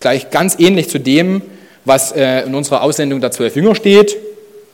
gleich 0.00 0.30
ganz 0.30 0.58
ähnlich 0.58 0.88
zu 0.88 0.98
dem, 0.98 1.42
was 1.84 2.10
äh, 2.12 2.46
in 2.46 2.54
unserer 2.54 2.80
Aussendung 2.80 3.20
der 3.20 3.30
zwölf 3.30 3.56
Jünger 3.56 3.74
steht, 3.74 4.16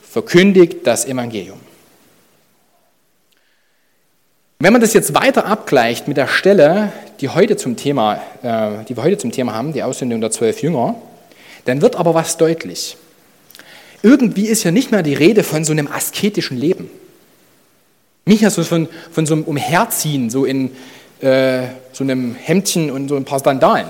verkündigt 0.08 0.86
das 0.86 1.04
Evangelium. 1.04 1.58
Wenn 4.60 4.72
man 4.72 4.80
das 4.80 4.92
jetzt 4.92 5.12
weiter 5.12 5.46
abgleicht 5.46 6.06
mit 6.06 6.18
der 6.18 6.28
Stelle, 6.28 6.92
die, 7.18 7.30
heute 7.30 7.56
zum 7.56 7.74
Thema, 7.74 8.22
äh, 8.44 8.84
die 8.88 8.96
wir 8.96 9.02
heute 9.02 9.18
zum 9.18 9.32
Thema 9.32 9.54
haben, 9.54 9.72
die 9.72 9.82
Aussendung 9.82 10.20
der 10.20 10.30
zwölf 10.30 10.62
Jünger, 10.62 10.94
dann 11.64 11.82
wird 11.82 11.96
aber 11.96 12.14
was 12.14 12.36
deutlich. 12.36 12.96
Irgendwie 14.04 14.46
ist 14.46 14.62
ja 14.62 14.70
nicht 14.70 14.92
mehr 14.92 15.02
die 15.02 15.14
Rede 15.14 15.42
von 15.42 15.64
so 15.64 15.72
einem 15.72 15.88
asketischen 15.88 16.56
Leben. 16.56 16.88
Nicht 18.24 18.42
mehr 18.42 18.50
so 18.52 18.62
von, 18.62 18.88
von 19.10 19.26
so 19.26 19.34
einem 19.34 19.42
Umherziehen, 19.42 20.30
so 20.30 20.44
in 20.44 20.70
äh, 21.20 21.68
so 21.92 22.04
einem 22.04 22.34
Hemdchen 22.34 22.90
und 22.90 23.08
so 23.08 23.16
ein 23.16 23.24
paar 23.24 23.40
Sandalen. 23.40 23.88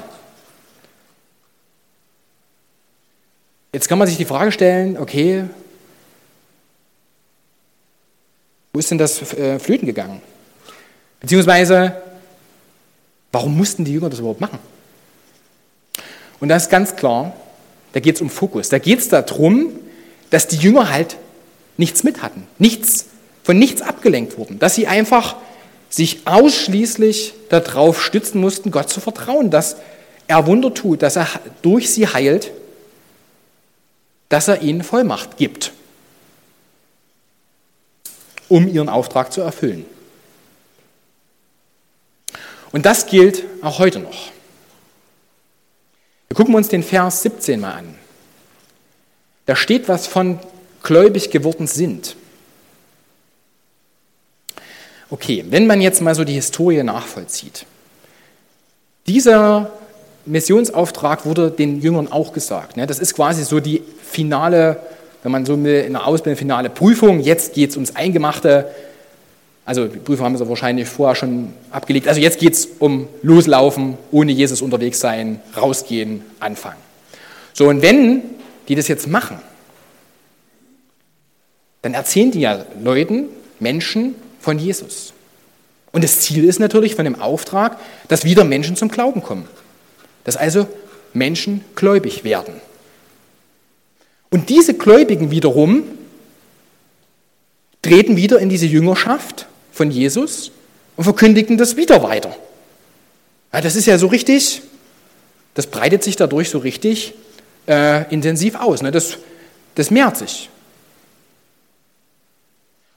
Jetzt 3.73 3.88
kann 3.88 3.99
man 3.99 4.08
sich 4.08 4.16
die 4.16 4.25
Frage 4.25 4.50
stellen, 4.50 4.97
okay, 4.97 5.44
wo 8.73 8.78
ist 8.78 8.90
denn 8.90 8.99
das 8.99 9.35
äh, 9.35 9.58
flöten 9.58 9.87
gegangen? 9.87 10.23
Beziehungsweise, 11.20 12.00
warum 13.32 13.56
mussten 13.56 13.85
die 13.85 13.92
Jünger 13.92 14.08
das 14.08 14.20
überhaupt 14.20 14.40
machen? 14.40 14.58
Und 16.40 16.49
da 16.49 16.56
ist 16.56 16.70
ganz 16.70 16.97
klar, 16.97 17.35
da 17.92 18.00
geht 18.00 18.14
es 18.16 18.23
um 18.23 18.30
Fokus. 18.30 18.68
Da 18.68 18.78
geht 18.78 19.00
es 19.00 19.08
darum, 19.08 19.70
dass 20.30 20.47
die 20.47 20.56
Jünger 20.56 20.90
halt 20.90 21.16
nichts 21.76 22.04
mit 22.04 22.23
hatten, 22.23 22.47
nichts, 22.58 23.06
von 23.42 23.58
nichts 23.58 23.82
abgelenkt 23.82 24.38
wurden, 24.38 24.58
dass 24.58 24.75
sie 24.75 24.87
einfach 24.87 25.37
sich 25.88 26.26
ausschließlich 26.26 27.35
darauf 27.49 28.02
stützen 28.02 28.40
mussten, 28.40 28.71
Gott 28.71 28.90
zu 28.90 29.00
vertrauen, 29.00 29.50
dass 29.50 29.76
er 30.26 30.47
Wunder 30.47 30.75
tut, 30.75 31.02
dass 31.02 31.16
er 31.16 31.28
durch 31.62 31.90
sie 31.90 32.07
heilt 32.07 32.52
dass 34.28 34.49
er 34.49 34.62
ihnen 34.62 34.83
Vollmacht 34.83 35.37
gibt, 35.37 35.73
um 38.49 38.68
ihren 38.68 38.88
Auftrag 38.88 39.33
zu 39.33 39.40
erfüllen. 39.40 39.87
Und 42.71 42.85
das 42.85 43.07
gilt 43.07 43.45
auch 43.62 43.78
heute 43.78 43.99
noch. 43.99 44.30
Wir 46.28 46.37
gucken 46.37 46.54
uns 46.54 46.68
den 46.68 46.83
Vers 46.83 47.23
17 47.23 47.61
mal 47.61 47.73
an. 47.73 47.99
Da 49.47 49.57
steht 49.57 49.88
was 49.88 50.07
von 50.07 50.38
gläubig 50.83 51.30
geworden 51.30 51.66
sind. 51.66 52.16
Okay, 55.11 55.44
wenn 55.49 55.66
man 55.66 55.81
jetzt 55.81 56.03
mal 56.03 56.14
so 56.14 56.25
die 56.25 56.35
Historie 56.35 56.83
nachvollzieht. 56.83 57.64
Dieser 59.07 59.71
Missionsauftrag 60.27 61.25
wurde 61.25 61.51
den 61.51 61.81
Jüngern 61.81 62.12
auch 62.12 62.33
gesagt. 62.33 62.77
Ne? 62.77 62.87
Das 62.87 62.99
ist 62.99 63.14
quasi 63.14 63.44
so 63.44 63.61
die 63.61 63.83
finale, 64.03 64.79
wenn 65.23 65.33
man 65.33 65.47
so 65.47 65.62
will, 65.62 65.81
in 65.81 65.94
der 65.94 66.07
Ausbildung 66.07 66.37
finale 66.37 66.68
Prüfung. 66.68 67.21
Jetzt 67.21 67.55
geht 67.55 67.71
es 67.71 67.77
ums 67.77 67.97
Eingemachte. 67.97 68.66
Also 69.64 69.87
die 69.87 69.99
Prüfung 69.99 70.27
haben 70.27 70.37
sie 70.37 70.49
wahrscheinlich 70.49 70.88
vorher 70.88 71.14
schon 71.14 71.55
abgelegt. 71.71 72.07
Also 72.07 72.21
jetzt 72.21 72.38
geht 72.38 72.53
es 72.53 72.68
um 72.79 73.09
Loslaufen, 73.23 73.97
ohne 74.11 74.33
Jesus 74.33 74.61
unterwegs 74.61 75.01
sein, 75.01 75.40
rausgehen, 75.57 76.23
anfangen. 76.40 76.77
So, 77.55 77.68
und 77.68 77.81
wenn 77.81 78.23
die 78.68 78.75
das 78.75 78.88
jetzt 78.88 79.09
machen, 79.09 79.38
dann 81.81 81.94
erzählen 81.94 82.31
die 82.31 82.40
ja 82.40 82.64
Leuten, 82.83 83.25
Menschen 83.59 84.14
von 84.48 84.58
Jesus. 84.58 85.12
Und 85.92 86.02
das 86.02 86.20
Ziel 86.20 86.44
ist 86.44 86.58
natürlich 86.58 86.94
von 86.94 87.04
dem 87.04 87.20
Auftrag, 87.20 87.78
dass 88.08 88.24
wieder 88.24 88.44
Menschen 88.44 88.76
zum 88.76 88.88
Glauben 88.88 89.22
kommen 89.22 89.46
dass 90.28 90.37
also 90.37 90.68
Menschen 91.14 91.64
gläubig 91.74 92.22
werden. 92.22 92.52
Und 94.28 94.50
diese 94.50 94.74
Gläubigen 94.74 95.30
wiederum 95.30 95.84
treten 97.80 98.18
wieder 98.18 98.38
in 98.38 98.50
diese 98.50 98.66
Jüngerschaft 98.66 99.46
von 99.72 99.90
Jesus 99.90 100.50
und 100.96 101.04
verkündigen 101.04 101.56
das 101.56 101.76
wieder 101.76 102.02
weiter. 102.02 102.37
Ja, 103.54 103.62
das 103.62 103.74
ist 103.74 103.87
ja 103.87 103.96
so 103.96 104.08
richtig, 104.08 104.61
das 105.54 105.66
breitet 105.66 106.04
sich 106.04 106.16
dadurch 106.16 106.50
so 106.50 106.58
richtig 106.58 107.14
äh, 107.66 108.04
intensiv 108.12 108.54
aus. 108.56 108.82
Ne? 108.82 108.90
Das, 108.90 109.16
das 109.76 109.90
mehrt 109.90 110.18
sich. 110.18 110.50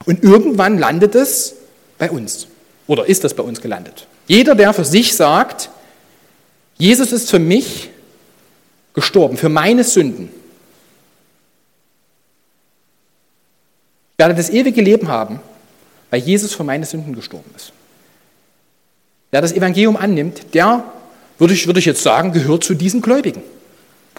Und 0.05 0.23
irgendwann 0.23 0.77
landet 0.77 1.15
es 1.15 1.55
bei 1.97 2.09
uns. 2.09 2.47
Oder 2.87 3.05
ist 3.05 3.23
das 3.23 3.33
bei 3.33 3.43
uns 3.43 3.61
gelandet? 3.61 4.07
Jeder, 4.27 4.55
der 4.55 4.73
für 4.73 4.85
sich 4.85 5.15
sagt, 5.15 5.69
Jesus 6.77 7.11
ist 7.11 7.29
für 7.29 7.39
mich 7.39 7.89
gestorben, 8.93 9.37
für 9.37 9.49
meine 9.49 9.83
Sünden. 9.83 10.29
Werde 14.17 14.35
das 14.35 14.49
ewige 14.49 14.81
Leben 14.81 15.07
haben, 15.07 15.39
weil 16.09 16.21
Jesus 16.21 16.53
für 16.53 16.63
meine 16.63 16.85
Sünden 16.85 17.15
gestorben 17.15 17.49
ist. 17.55 17.71
Wer 19.31 19.41
das 19.41 19.53
Evangelium 19.53 19.95
annimmt, 19.95 20.53
der, 20.53 20.83
würde 21.39 21.53
ich, 21.53 21.65
würde 21.65 21.79
ich 21.79 21.85
jetzt 21.85 22.03
sagen, 22.03 22.33
gehört 22.33 22.63
zu 22.63 22.73
diesen 22.73 23.01
Gläubigen. 23.01 23.41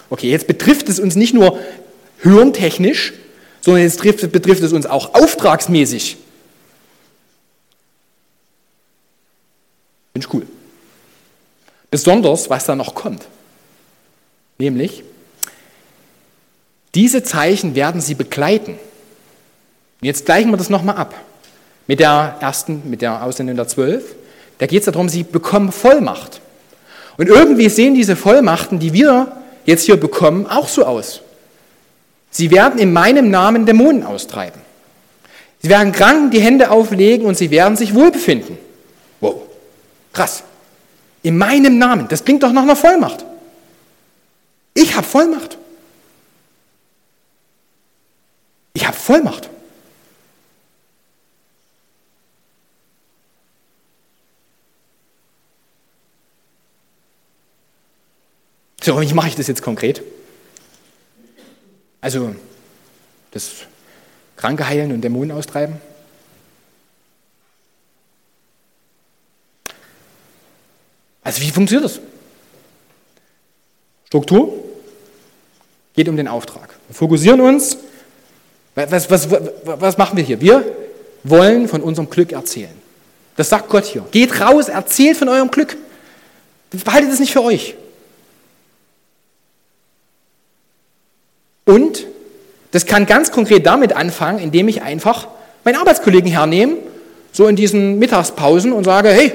Okay, 0.08 0.30
jetzt 0.30 0.46
betrifft 0.46 0.88
es 0.88 0.98
uns 0.98 1.16
nicht 1.16 1.34
nur 1.34 1.58
hirntechnisch, 2.22 3.12
sondern 3.62 3.83
jetzt 3.83 4.03
betrifft, 4.03 4.33
betrifft 4.33 4.62
es 4.62 4.72
uns 4.72 4.87
auch 4.87 5.14
auftragsmäßig. 5.14 6.18
Finde 10.12 10.27
ich 10.27 10.35
cool. 10.35 10.46
Besonders, 11.90 12.51
was 12.51 12.66
da 12.66 12.75
noch 12.75 12.94
kommt. 12.94 13.25
Nämlich, 14.59 15.03
diese 16.94 17.22
Zeichen 17.22 17.75
werden 17.75 18.01
sie 18.01 18.14
begleiten. 18.14 18.72
Und 18.72 20.07
jetzt 20.07 20.27
gleichen 20.27 20.51
wir 20.51 20.57
das 20.57 20.68
nochmal 20.68 20.96
ab. 20.96 21.14
Mit 21.87 22.01
der 22.01 22.37
ersten, 22.40 22.88
mit 22.90 23.01
der 23.03 23.22
Aussendung 23.22 23.57
der 23.57 23.68
Zwölf. 23.68 24.14
Da 24.59 24.66
geht 24.66 24.81
es 24.81 24.87
darum, 24.87 25.09
sie 25.09 25.22
bekommen 25.22 25.72
Vollmacht. 25.72 26.40
Und 27.16 27.29
irgendwie 27.29 27.68
sehen 27.68 27.94
diese 27.94 28.16
Vollmachten, 28.16 28.79
die 28.79 28.92
wir 28.92 29.37
jetzt 29.64 29.85
hier 29.85 29.96
bekommen, 29.96 30.46
auch 30.46 30.68
so 30.68 30.85
aus. 30.85 31.20
Sie 32.32 32.50
werden 32.50 32.80
in 32.80 32.92
meinem 32.92 33.30
Namen 33.30 33.66
Dämonen 33.66 34.04
austreiben. 34.04 34.60
Sie 35.60 35.68
werden 35.68 35.92
Kranken 35.92 36.30
die 36.30 36.40
Hände 36.40 36.70
auflegen 36.70 37.26
und 37.26 37.36
sie 37.36 37.50
werden 37.50 37.76
sich 37.76 37.94
wohlbefinden. 37.94 38.58
Wow, 39.20 39.42
krass. 40.12 40.42
In 41.22 41.38
meinem 41.38 41.78
Namen. 41.78 42.08
Das 42.08 42.24
klingt 42.24 42.42
doch 42.42 42.50
nach 42.52 42.62
einer 42.62 42.74
Vollmacht. 42.74 43.24
Ich 44.74 44.96
habe 44.96 45.06
Vollmacht. 45.06 45.58
Ich 48.72 48.86
habe 48.86 48.96
Vollmacht. 48.96 49.50
So, 58.82 59.00
wie 59.00 59.12
mache 59.12 59.28
ich 59.28 59.36
das 59.36 59.46
jetzt 59.46 59.62
konkret? 59.62 60.02
Also, 62.02 62.34
das 63.30 63.50
Kranke 64.36 64.68
heilen 64.68 64.92
und 64.92 65.00
Dämonen 65.00 65.30
austreiben? 65.30 65.80
Also 71.22 71.40
wie 71.40 71.50
funktioniert 71.50 71.90
das? 71.90 72.00
Struktur 74.08 74.52
geht 75.94 76.08
um 76.08 76.16
den 76.16 76.26
Auftrag. 76.26 76.74
Wir 76.88 76.94
fokussieren 76.94 77.40
uns. 77.40 77.78
Was, 78.74 79.08
was, 79.08 79.30
was, 79.64 79.96
machen 79.96 80.16
wir 80.16 80.24
hier? 80.24 80.40
Wir 80.40 80.64
wollen 81.22 81.68
von 81.68 81.82
unserem 81.82 82.10
Glück 82.10 82.32
erzählen. 82.32 82.74
Das 83.36 83.48
sagt 83.48 83.68
Gott 83.68 83.84
hier. 83.84 84.04
Geht 84.10 84.40
raus, 84.40 84.68
erzählt 84.68 85.16
von 85.16 85.28
eurem 85.28 85.50
Glück. 85.50 85.76
Behaltet 86.70 87.12
es 87.12 87.20
nicht 87.20 87.32
für 87.32 87.42
euch. 87.42 87.76
Und 91.64 92.07
das 92.72 92.87
kann 92.87 93.07
ganz 93.07 93.31
konkret 93.31 93.66
damit 93.66 93.94
anfangen, 93.94 94.38
indem 94.38 94.68
ich 94.68 94.83
einfach 94.83 95.29
meinen 95.64 95.77
Arbeitskollegen 95.77 96.31
hernehme, 96.31 96.77
so 97.33 97.46
in 97.46 97.57
diesen 97.57 97.98
Mittagspausen 97.98 98.72
und 98.72 98.85
sage, 98.85 99.11
hey, 99.11 99.33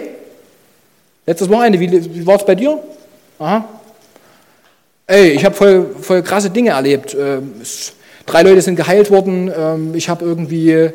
letztes 1.25 1.49
Wochenende, 1.49 1.79
wie, 1.79 2.25
war 2.25 2.35
es 2.35 2.45
bei 2.45 2.55
dir? 2.55 2.79
Aha. 3.39 3.67
Ey, 5.05 5.29
ich 5.29 5.45
habe 5.45 5.55
voll, 5.55 5.95
voll 6.01 6.21
krasse 6.21 6.49
Dinge 6.49 6.71
erlebt. 6.71 7.15
Ähm, 7.17 7.53
drei 8.25 8.43
Leute 8.43 8.61
sind 8.61 8.75
geheilt 8.75 9.09
worden. 9.09 9.51
Ähm, 9.55 9.95
ich 9.95 10.09
habe 10.09 10.25
irgendwie, 10.25 10.89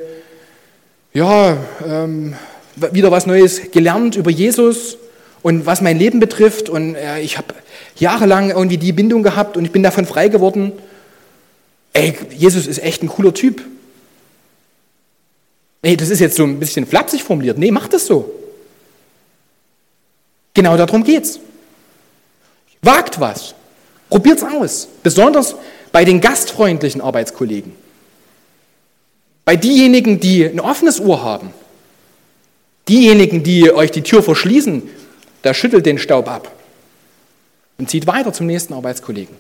ja, 1.14 1.56
ähm, 1.86 2.34
wieder 2.76 3.10
was 3.10 3.26
Neues 3.26 3.70
gelernt 3.70 4.16
über 4.16 4.30
Jesus 4.30 4.98
und 5.42 5.66
was 5.66 5.80
mein 5.80 5.98
Leben 5.98 6.20
betrifft. 6.20 6.68
Und 6.68 6.94
äh, 6.94 7.20
ich 7.20 7.38
habe 7.38 7.54
jahrelang 7.96 8.50
irgendwie 8.50 8.78
die 8.78 8.92
Bindung 8.92 9.22
gehabt 9.22 9.56
und 9.56 9.64
ich 9.64 9.72
bin 9.72 9.82
davon 9.82 10.06
frei 10.06 10.28
geworden. 10.28 10.72
Ey, 11.92 12.16
Jesus 12.30 12.66
ist 12.66 12.78
echt 12.78 13.02
ein 13.02 13.08
cooler 13.08 13.34
Typ. 13.34 13.62
Nee, 15.82 15.96
das 15.96 16.10
ist 16.10 16.20
jetzt 16.20 16.36
so 16.36 16.44
ein 16.44 16.58
bisschen 16.58 16.86
flapsig 16.86 17.22
formuliert. 17.22 17.58
Nee, 17.58 17.70
mach 17.70 17.88
das 17.88 18.06
so. 18.06 18.32
Genau 20.54 20.76
darum 20.76 21.02
geht's. 21.02 21.40
Wagt 22.82 23.20
was. 23.20 23.54
Probiert's 24.08 24.42
aus. 24.42 24.88
Besonders 25.02 25.54
bei 25.90 26.04
den 26.04 26.20
gastfreundlichen 26.20 27.00
Arbeitskollegen. 27.00 27.72
Bei 29.44 29.56
diejenigen, 29.56 30.20
die 30.20 30.44
ein 30.44 30.60
offenes 30.60 31.00
Ohr 31.00 31.22
haben. 31.22 31.52
Diejenigen, 32.88 33.42
die 33.42 33.72
euch 33.72 33.90
die 33.90 34.02
Tür 34.02 34.22
verschließen, 34.22 34.82
da 35.42 35.54
schüttelt 35.54 35.86
den 35.86 35.98
Staub 35.98 36.28
ab 36.28 36.52
und 37.78 37.90
zieht 37.90 38.06
weiter 38.06 38.32
zum 38.32 38.46
nächsten 38.46 38.74
Arbeitskollegen. 38.74 39.34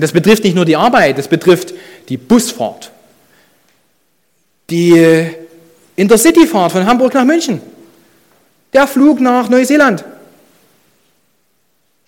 Und 0.00 0.04
das 0.04 0.12
betrifft 0.12 0.44
nicht 0.44 0.56
nur 0.56 0.64
die 0.64 0.76
Arbeit, 0.76 1.18
das 1.18 1.28
betrifft 1.28 1.74
die 2.08 2.16
Busfahrt, 2.16 2.90
die 4.70 5.28
Intercityfahrt 5.94 6.72
von 6.72 6.86
Hamburg 6.86 7.12
nach 7.12 7.26
München, 7.26 7.60
der 8.72 8.86
Flug 8.86 9.20
nach 9.20 9.50
Neuseeland. 9.50 10.02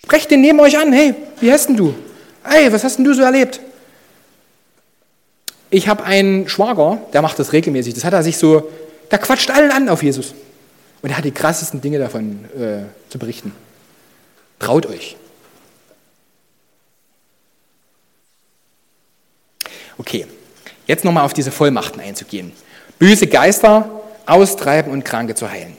Sprecht 0.03 0.31
den 0.31 0.41
neben 0.41 0.59
euch 0.59 0.75
an, 0.75 0.91
hey, 0.91 1.13
wie 1.39 1.51
heißt 1.51 1.69
denn 1.69 1.77
du? 1.77 1.93
Hey, 2.43 2.73
was 2.73 2.83
hast 2.83 2.97
denn 2.97 3.05
du 3.05 3.13
so 3.13 3.21
erlebt? 3.21 3.59
Ich 5.69 5.87
habe 5.87 6.03
einen 6.03 6.49
Schwager, 6.49 6.97
der 7.13 7.21
macht 7.21 7.37
das 7.37 7.53
regelmäßig. 7.53 7.93
Das 7.93 8.05
hat 8.05 8.13
er 8.13 8.23
sich 8.23 8.37
so, 8.37 8.71
der 9.11 9.19
quatscht 9.19 9.51
allen 9.51 9.69
an 9.69 9.87
auf 9.87 10.01
Jesus. 10.01 10.33
Und 11.03 11.11
er 11.11 11.17
hat 11.17 11.25
die 11.25 11.31
krassesten 11.31 11.79
Dinge 11.79 11.99
davon 11.99 12.45
äh, 12.59 12.85
zu 13.11 13.19
berichten. 13.19 13.51
Traut 14.57 14.87
euch. 14.87 15.15
Okay, 19.97 20.25
jetzt 20.87 21.05
nochmal 21.05 21.25
auf 21.25 21.33
diese 21.33 21.51
Vollmachten 21.51 21.99
einzugehen. 21.99 22.51
Böse 22.99 23.27
Geister 23.27 23.89
austreiben 24.25 24.91
und 24.91 25.03
Kranke 25.03 25.35
zu 25.35 25.49
heilen. 25.49 25.75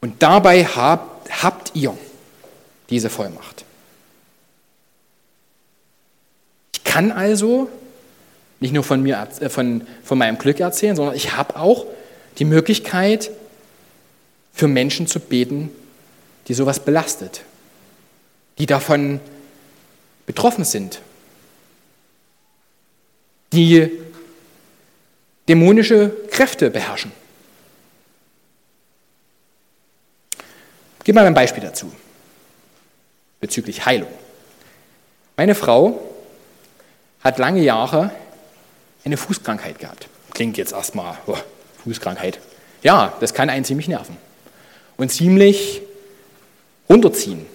Und 0.00 0.22
dabei 0.22 0.64
habt, 0.64 1.42
habt 1.42 1.72
ihr 1.74 1.96
diese 2.90 3.10
Vollmacht. 3.10 3.64
Ich 6.72 6.84
kann 6.84 7.10
also 7.10 7.68
nicht 8.60 8.72
nur 8.72 8.84
von, 8.84 9.02
mir, 9.02 9.28
äh, 9.40 9.48
von, 9.48 9.86
von 10.02 10.18
meinem 10.18 10.38
Glück 10.38 10.60
erzählen, 10.60 10.96
sondern 10.96 11.14
ich 11.14 11.36
habe 11.36 11.56
auch 11.56 11.86
die 12.38 12.44
Möglichkeit, 12.44 13.30
für 14.52 14.66
Menschen 14.66 15.06
zu 15.06 15.20
beten, 15.20 15.70
die 16.48 16.54
sowas 16.54 16.80
belastet, 16.80 17.42
die 18.58 18.66
davon 18.66 19.20
betroffen 20.26 20.64
sind, 20.64 21.00
die 23.52 23.90
dämonische 25.48 26.14
Kräfte 26.30 26.70
beherrschen. 26.70 27.12
Gib 31.04 31.14
mal 31.14 31.26
ein 31.26 31.34
Beispiel 31.34 31.62
dazu 31.62 31.90
bezüglich 33.40 33.86
Heilung. 33.86 34.10
Meine 35.36 35.54
Frau 35.54 36.00
hat 37.22 37.38
lange 37.38 37.62
Jahre 37.62 38.10
eine 39.04 39.16
Fußkrankheit 39.16 39.78
gehabt. 39.78 40.08
Klingt 40.34 40.58
jetzt 40.58 40.72
erstmal, 40.72 41.16
oh, 41.26 41.36
Fußkrankheit. 41.84 42.40
Ja, 42.82 43.16
das 43.20 43.34
kann 43.34 43.48
einen 43.48 43.64
ziemlich 43.64 43.88
nerven 43.88 44.16
und 44.96 45.10
ziemlich 45.10 45.82
runterziehen. 46.88 47.46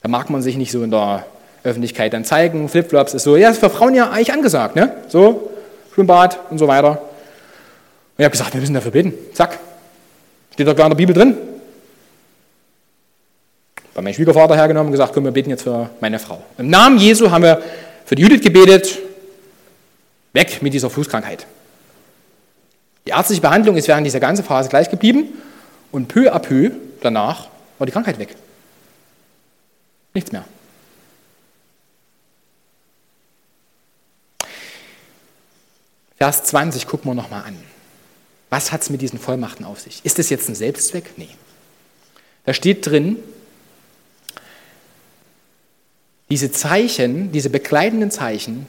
Da 0.00 0.08
mag 0.08 0.30
man 0.30 0.42
sich 0.42 0.56
nicht 0.56 0.72
so 0.72 0.82
in 0.82 0.90
der 0.90 1.26
Öffentlichkeit 1.64 2.12
dann 2.12 2.24
zeigen. 2.24 2.68
Flipflops 2.68 3.14
ist 3.14 3.24
so, 3.24 3.36
ja, 3.36 3.50
ist 3.50 3.58
für 3.58 3.70
Frauen 3.70 3.94
ja 3.94 4.10
eigentlich 4.10 4.32
angesagt, 4.32 4.76
ne? 4.76 4.96
So, 5.08 5.50
Schwimmbad 5.94 6.38
und 6.50 6.58
so 6.58 6.66
weiter. 6.68 6.90
Und 6.90 8.18
ich 8.18 8.24
habe 8.24 8.32
gesagt, 8.32 8.52
wir 8.54 8.60
müssen 8.60 8.74
dafür 8.74 8.90
beten. 8.90 9.14
Zack. 9.32 9.58
Steht 10.52 10.66
doch 10.66 10.76
gar 10.76 10.86
in 10.86 10.90
der 10.90 10.96
Bibel 10.96 11.14
drin. 11.14 11.36
Bei 13.94 14.02
meinem 14.02 14.14
Schwiegervater 14.14 14.54
hergenommen 14.54 14.88
und 14.88 14.92
gesagt, 14.92 15.12
komm, 15.12 15.24
wir 15.24 15.30
beten 15.30 15.50
jetzt 15.50 15.62
für 15.62 15.90
meine 16.00 16.18
Frau. 16.18 16.42
Im 16.58 16.68
Namen 16.68 16.98
Jesu 16.98 17.30
haben 17.30 17.42
wir 17.42 17.62
für 18.04 18.14
die 18.14 18.22
Judith 18.22 18.42
gebetet, 18.42 18.98
weg 20.32 20.62
mit 20.62 20.74
dieser 20.74 20.90
Fußkrankheit. 20.90 21.46
Die 23.06 23.10
ärztliche 23.10 23.42
Behandlung 23.42 23.76
ist 23.76 23.88
während 23.88 24.06
dieser 24.06 24.20
ganzen 24.20 24.44
Phase 24.44 24.68
gleich 24.68 24.90
geblieben 24.90 25.28
und 25.90 26.08
peu 26.08 26.32
à 26.32 26.38
peu 26.38 26.70
danach 27.00 27.48
war 27.78 27.86
die 27.86 27.92
Krankheit 27.92 28.18
weg. 28.18 28.36
Nichts 30.14 30.32
mehr. 30.32 30.44
Vers 36.22 36.44
20 36.44 36.86
gucken 36.86 37.10
wir 37.10 37.14
nochmal 37.16 37.42
an. 37.42 37.58
Was 38.48 38.70
hat 38.70 38.82
es 38.82 38.90
mit 38.90 39.02
diesen 39.02 39.18
Vollmachten 39.18 39.66
auf 39.66 39.80
sich? 39.80 40.00
Ist 40.04 40.20
das 40.20 40.30
jetzt 40.30 40.48
ein 40.48 40.54
Selbstzweck? 40.54 41.14
Nee. 41.16 41.30
Da 42.46 42.54
steht 42.54 42.86
drin, 42.86 43.16
diese 46.30 46.52
Zeichen, 46.52 47.32
diese 47.32 47.50
bekleidenden 47.50 48.12
Zeichen 48.12 48.68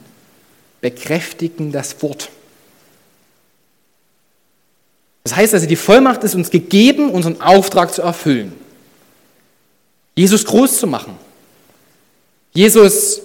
bekräftigen 0.80 1.70
das 1.70 2.02
Wort. 2.02 2.28
Das 5.22 5.36
heißt 5.36 5.54
also, 5.54 5.66
die 5.66 5.76
Vollmacht 5.76 6.24
ist 6.24 6.34
uns 6.34 6.50
gegeben, 6.50 7.08
unseren 7.08 7.40
Auftrag 7.40 7.94
zu 7.94 8.02
erfüllen. 8.02 8.52
Jesus 10.16 10.44
groß 10.44 10.76
zu 10.76 10.88
machen. 10.88 11.16
Jesus 12.52 13.20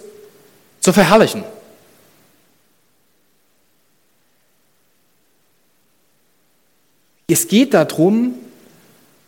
zu 0.82 0.94
verherrlichen. 0.94 1.44
Es 7.30 7.48
geht 7.48 7.76
darum, 7.76 8.34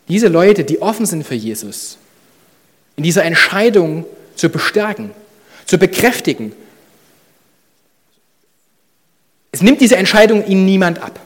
diese 0.08 0.26
Leute, 0.26 0.64
die 0.64 0.82
offen 0.82 1.06
sind 1.06 1.24
für 1.24 1.36
Jesus, 1.36 1.98
in 2.96 3.04
dieser 3.04 3.24
Entscheidung 3.24 4.04
zu 4.34 4.48
bestärken, 4.48 5.12
zu 5.66 5.78
bekräftigen. 5.78 6.52
Es 9.52 9.62
nimmt 9.62 9.80
diese 9.80 9.96
Entscheidung 9.96 10.44
ihnen 10.46 10.64
niemand 10.64 11.00
ab. 11.00 11.20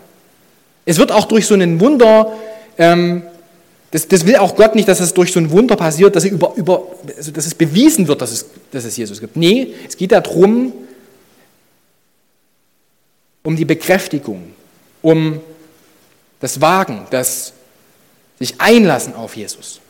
Es 0.84 0.98
wird 0.98 1.10
auch 1.12 1.24
durch 1.24 1.46
so 1.46 1.54
ein 1.54 1.80
Wunder, 1.80 2.32
ähm, 2.76 3.22
das, 3.90 4.06
das, 4.06 4.26
will 4.26 4.36
auch 4.36 4.54
Gott 4.54 4.74
nicht, 4.74 4.86
dass 4.86 5.00
es 5.00 5.14
durch 5.14 5.32
so 5.32 5.40
ein 5.40 5.50
Wunder 5.50 5.76
passiert, 5.76 6.14
dass, 6.14 6.24
über, 6.24 6.52
über, 6.56 6.82
also 7.16 7.30
dass 7.32 7.46
es 7.46 7.54
bewiesen 7.54 8.06
wird, 8.06 8.20
dass 8.20 8.32
es, 8.32 8.46
dass 8.70 8.84
es 8.84 8.96
Jesus 8.96 9.20
gibt. 9.20 9.36
Nee, 9.36 9.74
es 9.88 9.96
geht 9.96 10.12
darum, 10.12 10.72
um 13.42 13.56
die 13.56 13.64
Bekräftigung, 13.64 14.52
um 15.02 15.40
das 16.40 16.60
Wagen, 16.60 17.06
das 17.10 17.52
sich 18.38 18.60
einlassen 18.60 19.14
auf 19.14 19.36
Jesus. 19.36 19.80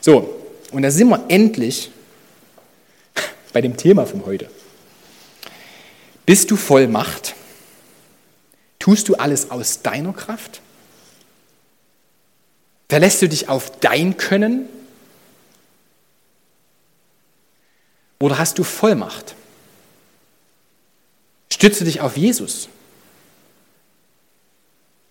So, 0.00 0.34
und 0.72 0.82
da 0.82 0.90
sind 0.90 1.08
wir 1.08 1.24
endlich 1.28 1.90
bei 3.52 3.60
dem 3.60 3.76
Thema 3.76 4.04
von 4.04 4.26
heute. 4.26 4.50
Bist 6.26 6.50
du 6.50 6.56
voll 6.56 6.88
Macht? 6.88 7.34
Tust 8.80 9.08
du 9.08 9.14
alles 9.14 9.52
aus 9.52 9.82
deiner 9.82 10.12
Kraft? 10.12 10.60
Verlässt 12.88 13.22
du 13.22 13.28
dich 13.28 13.48
auf 13.48 13.78
dein 13.78 14.16
Können 14.16 14.68
Oder 18.22 18.38
hast 18.38 18.56
du 18.56 18.62
Vollmacht? 18.62 19.34
Stütze 21.52 21.82
dich 21.84 22.00
auf 22.00 22.16
Jesus. 22.16 22.68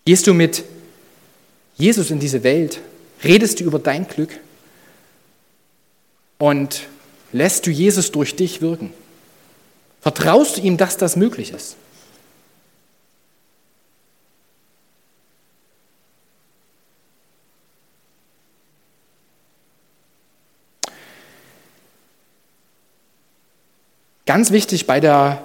Gehst 0.06 0.26
du 0.26 0.32
mit 0.32 0.64
Jesus 1.76 2.10
in 2.10 2.20
diese 2.20 2.42
Welt? 2.42 2.80
Redest 3.22 3.60
du 3.60 3.64
über 3.64 3.78
dein 3.78 4.08
Glück? 4.08 4.40
Und 6.38 6.88
lässt 7.32 7.66
du 7.66 7.70
Jesus 7.70 8.12
durch 8.12 8.34
dich 8.34 8.62
wirken? 8.62 8.94
Vertraust 10.00 10.56
du 10.56 10.62
ihm, 10.62 10.78
dass 10.78 10.96
das 10.96 11.14
möglich 11.14 11.50
ist? 11.50 11.76
Ganz 24.32 24.50
wichtig 24.50 24.86
bei, 24.86 24.98
der, 24.98 25.44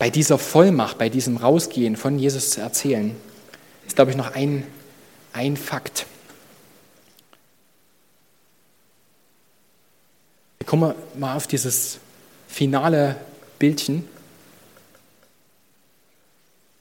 bei 0.00 0.10
dieser 0.10 0.36
Vollmacht, 0.36 0.98
bei 0.98 1.08
diesem 1.08 1.36
Rausgehen 1.36 1.94
von 1.94 2.18
Jesus 2.18 2.50
zu 2.50 2.60
erzählen, 2.60 3.14
ist, 3.86 3.94
glaube 3.94 4.10
ich, 4.10 4.16
noch 4.16 4.34
ein, 4.34 4.66
ein 5.32 5.56
Fakt. 5.56 6.06
Wir 10.58 10.66
kommen 10.66 10.92
mal 11.14 11.36
auf 11.36 11.46
dieses 11.46 12.00
finale 12.48 13.14
Bildchen, 13.60 14.08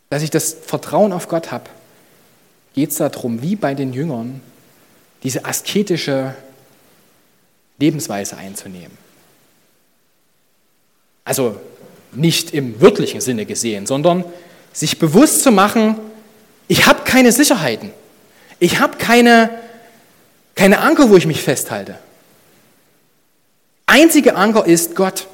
dass 0.10 0.24
ich 0.24 0.32
das 0.32 0.52
Vertrauen 0.52 1.14
auf 1.14 1.28
Gott 1.28 1.52
habe, 1.52 1.70
geht 2.74 2.90
es 2.90 2.98
darum, 2.98 3.44
wie 3.44 3.56
bei 3.56 3.76
den 3.76 3.94
Jüngern, 3.94 4.42
diese 5.22 5.46
asketische 5.46 6.34
Lebensweise 7.78 8.38
einzunehmen. 8.38 8.98
Also 11.24 11.60
nicht 12.14 12.54
im 12.54 12.80
wörtlichen 12.80 13.22
Sinne 13.22 13.46
gesehen, 13.46 13.86
sondern 13.86 14.24
sich 14.72 15.00
bewusst 15.00 15.44
zu 15.44 15.52
machen, 15.52 15.98
ich 16.68 16.86
habe 16.86 17.04
keine 17.04 17.32
Sicherheiten. 17.32 17.92
Ich 18.60 18.80
habe 18.80 18.98
keine, 18.98 19.50
keine 20.56 20.80
Anker, 20.80 21.10
wo 21.10 21.18
ich 21.18 21.26
mich 21.26 21.42
festhalte. 21.42 21.98
Einzige 23.86 24.36
Anker 24.36 24.66
ist 24.66 24.96
Gott. 24.96 25.28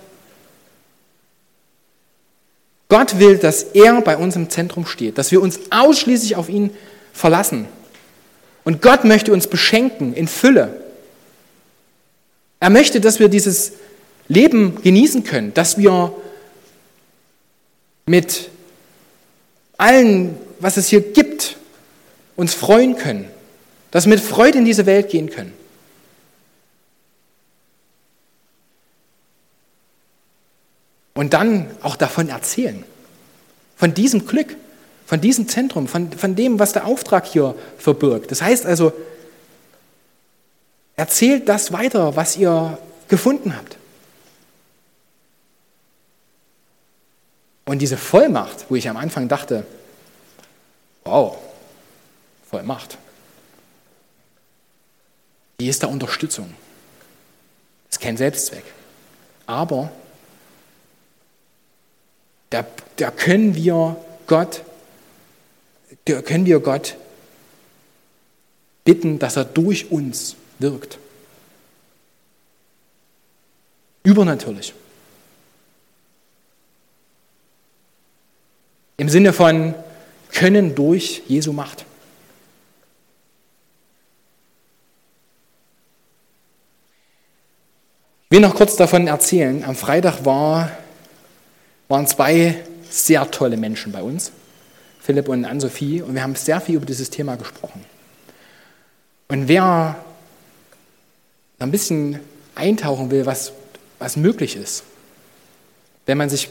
Gott 2.89 3.19
will, 3.19 3.37
dass 3.37 3.63
er 3.63 4.01
bei 4.01 4.17
uns 4.17 4.35
im 4.35 4.49
Zentrum 4.49 4.85
steht, 4.85 5.17
dass 5.17 5.31
wir 5.31 5.41
uns 5.41 5.59
ausschließlich 5.69 6.35
auf 6.35 6.49
ihn 6.49 6.71
verlassen. 7.13 7.67
Und 8.63 8.81
Gott 8.81 9.05
möchte 9.05 9.31
uns 9.31 9.47
beschenken 9.47 10.13
in 10.13 10.27
Fülle. 10.27 10.80
Er 12.61 12.69
möchte, 12.69 13.01
dass 13.01 13.19
wir 13.19 13.27
dieses 13.27 13.73
Leben 14.27 14.81
genießen 14.81 15.23
können, 15.23 15.53
dass 15.53 15.79
wir 15.79 16.15
mit 18.05 18.49
allen, 19.77 20.37
was 20.59 20.77
es 20.77 20.87
hier 20.87 21.01
gibt, 21.01 21.57
uns 22.35 22.53
freuen 22.53 22.95
können, 22.95 23.27
dass 23.89 24.05
wir 24.05 24.11
mit 24.11 24.19
Freude 24.19 24.59
in 24.59 24.65
diese 24.65 24.85
Welt 24.85 25.09
gehen 25.09 25.31
können. 25.31 25.53
Und 31.15 31.33
dann 31.33 31.69
auch 31.81 31.95
davon 31.95 32.29
erzählen. 32.29 32.83
Von 33.75 33.95
diesem 33.95 34.27
Glück, 34.27 34.55
von 35.07 35.19
diesem 35.19 35.47
Zentrum, 35.47 35.87
von, 35.87 36.11
von 36.11 36.35
dem, 36.35 36.59
was 36.59 36.73
der 36.73 36.85
Auftrag 36.85 37.25
hier 37.25 37.55
verbirgt. 37.79 38.29
Das 38.29 38.43
heißt 38.43 38.67
also, 38.67 38.93
erzählt 41.01 41.49
das 41.49 41.71
weiter, 41.71 42.15
was 42.15 42.37
ihr 42.37 42.77
gefunden 43.07 43.57
habt. 43.57 43.75
Und 47.65 47.79
diese 47.79 47.97
Vollmacht, 47.97 48.67
wo 48.69 48.75
ich 48.75 48.87
am 48.87 48.97
Anfang 48.97 49.27
dachte, 49.27 49.65
wow, 51.03 51.39
Vollmacht, 52.47 52.99
die 55.59 55.69
ist 55.69 55.81
der 55.81 55.89
Unterstützung. 55.89 56.53
Ist 57.89 57.99
kein 57.99 58.15
Selbstzweck. 58.15 58.63
Aber 59.47 59.91
da, 62.51 62.63
da 62.97 63.09
können 63.09 63.55
wir 63.55 63.95
Gott, 64.27 64.61
da 66.05 66.21
können 66.21 66.45
wir 66.45 66.59
Gott 66.59 66.95
bitten, 68.83 69.17
dass 69.17 69.35
er 69.35 69.45
durch 69.45 69.89
uns 69.89 70.35
wirkt. 70.61 70.97
Übernatürlich. 74.03 74.73
Im 78.97 79.09
Sinne 79.09 79.33
von 79.33 79.73
können 80.31 80.75
durch 80.75 81.23
Jesu 81.27 81.53
Macht. 81.53 81.85
Ich 88.25 88.37
will 88.37 88.39
noch 88.39 88.55
kurz 88.55 88.75
davon 88.77 89.07
erzählen. 89.07 89.63
Am 89.65 89.75
Freitag 89.75 90.23
war 90.23 90.71
waren 91.91 92.07
zwei 92.07 92.63
sehr 92.89 93.29
tolle 93.29 93.57
Menschen 93.57 93.91
bei 93.91 94.01
uns, 94.01 94.31
Philipp 95.01 95.27
und 95.27 95.43
Ann-Sophie, 95.43 96.01
und 96.01 96.15
wir 96.15 96.23
haben 96.23 96.35
sehr 96.35 96.61
viel 96.61 96.75
über 96.75 96.85
dieses 96.85 97.09
Thema 97.09 97.35
gesprochen. 97.35 97.83
Und 99.27 99.49
wer 99.49 99.97
ein 101.63 101.71
bisschen 101.71 102.19
eintauchen 102.55 103.11
will, 103.11 103.25
was, 103.25 103.53
was 103.99 104.17
möglich 104.17 104.55
ist, 104.55 104.83
wenn 106.05 106.17
man 106.17 106.29
sich, 106.29 106.49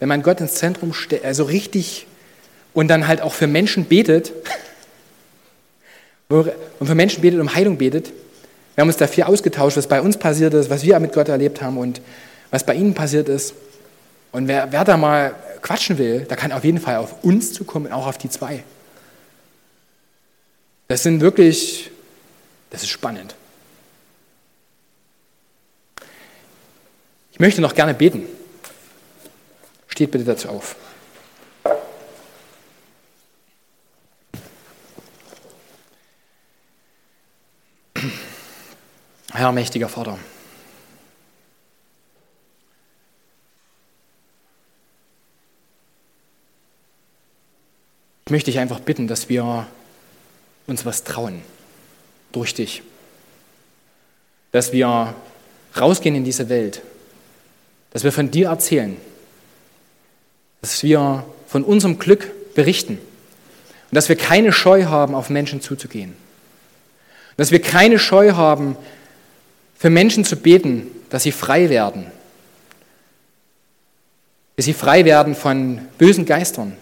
wenn 0.00 0.08
man 0.08 0.22
Gott 0.22 0.40
ins 0.40 0.54
Zentrum 0.54 0.92
stellt, 0.92 1.24
also 1.24 1.44
richtig 1.44 2.06
und 2.72 2.88
dann 2.88 3.06
halt 3.06 3.20
auch 3.20 3.32
für 3.32 3.46
Menschen 3.46 3.86
betet 3.86 4.32
und 6.28 6.52
für 6.86 6.94
Menschen 6.94 7.22
betet, 7.22 7.40
um 7.40 7.54
Heilung 7.54 7.78
betet. 7.78 8.12
Wir 8.74 8.82
haben 8.82 8.88
uns 8.88 8.96
da 8.96 9.06
viel 9.06 9.24
ausgetauscht, 9.24 9.76
was 9.76 9.86
bei 9.86 10.00
uns 10.00 10.16
passiert 10.16 10.52
ist, 10.54 10.68
was 10.68 10.82
wir 10.82 10.98
mit 10.98 11.12
Gott 11.12 11.28
erlebt 11.28 11.62
haben 11.62 11.78
und 11.78 12.00
was 12.50 12.66
bei 12.66 12.74
ihnen 12.74 12.94
passiert 12.94 13.28
ist. 13.28 13.54
Und 14.32 14.48
wer, 14.48 14.72
wer 14.72 14.84
da 14.84 14.96
mal 14.96 15.34
quatschen 15.62 15.96
will, 15.96 16.26
da 16.28 16.34
kann 16.34 16.50
auf 16.50 16.64
jeden 16.64 16.80
Fall 16.80 16.96
auf 16.96 17.22
uns 17.22 17.52
zukommen, 17.52 17.92
auch 17.92 18.06
auf 18.06 18.18
die 18.18 18.28
zwei. 18.28 18.64
Das 20.88 21.04
sind 21.04 21.20
wirklich, 21.20 21.90
das 22.70 22.82
ist 22.82 22.90
spannend. 22.90 23.36
Möchte 27.44 27.60
noch 27.60 27.74
gerne 27.74 27.92
beten. 27.92 28.26
Steht 29.86 30.10
bitte 30.10 30.24
dazu 30.24 30.48
auf. 30.48 30.76
Herr 39.30 39.52
mächtiger 39.52 39.90
Vater. 39.90 40.18
Ich 48.24 48.30
möchte 48.30 48.50
dich 48.50 48.58
einfach 48.58 48.80
bitten, 48.80 49.06
dass 49.06 49.28
wir 49.28 49.66
uns 50.66 50.86
was 50.86 51.04
trauen 51.04 51.42
durch 52.32 52.54
dich. 52.54 52.82
Dass 54.50 54.72
wir 54.72 55.14
rausgehen 55.76 56.14
in 56.16 56.24
diese 56.24 56.48
Welt. 56.48 56.80
Dass 57.94 58.04
wir 58.04 58.12
von 58.12 58.30
dir 58.30 58.48
erzählen. 58.48 58.98
Dass 60.60 60.82
wir 60.82 61.24
von 61.46 61.64
unserem 61.64 61.98
Glück 61.98 62.54
berichten. 62.54 62.98
Und 62.98 63.94
dass 63.94 64.10
wir 64.10 64.16
keine 64.16 64.52
Scheu 64.52 64.84
haben, 64.84 65.14
auf 65.14 65.30
Menschen 65.30 65.62
zuzugehen. 65.62 66.10
Und 66.10 67.38
dass 67.38 67.50
wir 67.50 67.62
keine 67.62 67.98
Scheu 67.98 68.32
haben, 68.32 68.76
für 69.78 69.90
Menschen 69.90 70.24
zu 70.24 70.36
beten, 70.36 70.86
dass 71.10 71.24
sie 71.24 71.32
frei 71.32 71.68
werden. 71.68 72.06
Dass 74.56 74.64
sie 74.64 74.72
frei 74.72 75.04
werden 75.04 75.34
von 75.34 75.80
bösen 75.98 76.26
Geistern, 76.26 76.76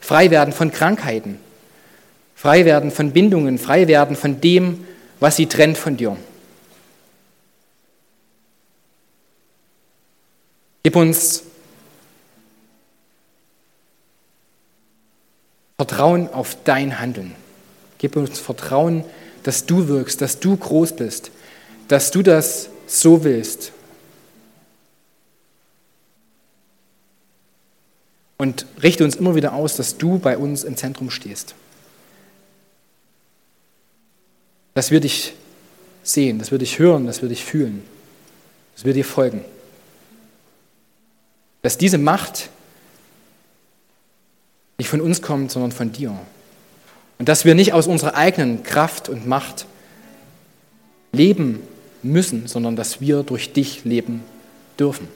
frei 0.00 0.30
werden 0.30 0.52
von 0.52 0.72
Krankheiten, 0.72 1.38
frei 2.34 2.64
werden 2.64 2.90
von 2.90 3.12
Bindungen, 3.12 3.58
frei 3.58 3.86
werden 3.86 4.16
von 4.16 4.40
dem, 4.40 4.86
was 5.20 5.36
sie 5.36 5.46
trennt 5.46 5.78
von 5.78 5.96
dir. 5.96 6.16
Gib 10.88 10.96
uns 10.96 11.42
Vertrauen 15.76 16.32
auf 16.32 16.56
dein 16.64 16.98
Handeln. 16.98 17.34
Gib 17.98 18.16
uns 18.16 18.38
Vertrauen, 18.38 19.04
dass 19.42 19.66
du 19.66 19.88
wirkst, 19.88 20.22
dass 20.22 20.40
du 20.40 20.56
groß 20.56 20.96
bist, 20.96 21.30
dass 21.88 22.10
du 22.10 22.22
das 22.22 22.70
so 22.86 23.22
willst 23.22 23.72
Und 28.38 28.64
richte 28.82 29.04
uns 29.04 29.16
immer 29.16 29.34
wieder 29.34 29.52
aus, 29.52 29.76
dass 29.76 29.98
du 29.98 30.18
bei 30.18 30.38
uns 30.38 30.64
im 30.64 30.74
Zentrum 30.78 31.10
stehst. 31.10 31.54
Dass 34.72 34.90
wir 34.90 35.00
dich 35.00 35.34
sehen, 36.02 36.38
dass 36.38 36.50
wir 36.50 36.56
dich 36.56 36.78
hören, 36.78 37.06
dass 37.06 37.20
wir 37.20 37.28
dich 37.28 37.44
fühlen, 37.44 37.82
dass 38.74 38.86
wir 38.86 38.94
dir 38.94 39.04
folgen. 39.04 39.44
Dass 41.62 41.78
diese 41.78 41.98
Macht 41.98 42.50
nicht 44.78 44.88
von 44.88 45.00
uns 45.00 45.22
kommt, 45.22 45.50
sondern 45.50 45.72
von 45.72 45.92
dir. 45.92 46.16
Und 47.18 47.28
dass 47.28 47.44
wir 47.44 47.54
nicht 47.54 47.72
aus 47.72 47.86
unserer 47.86 48.14
eigenen 48.14 48.62
Kraft 48.62 49.08
und 49.08 49.26
Macht 49.26 49.66
leben 51.12 51.60
müssen, 52.02 52.46
sondern 52.46 52.76
dass 52.76 53.00
wir 53.00 53.24
durch 53.24 53.52
dich 53.52 53.84
leben 53.84 54.22
dürfen. 54.78 55.08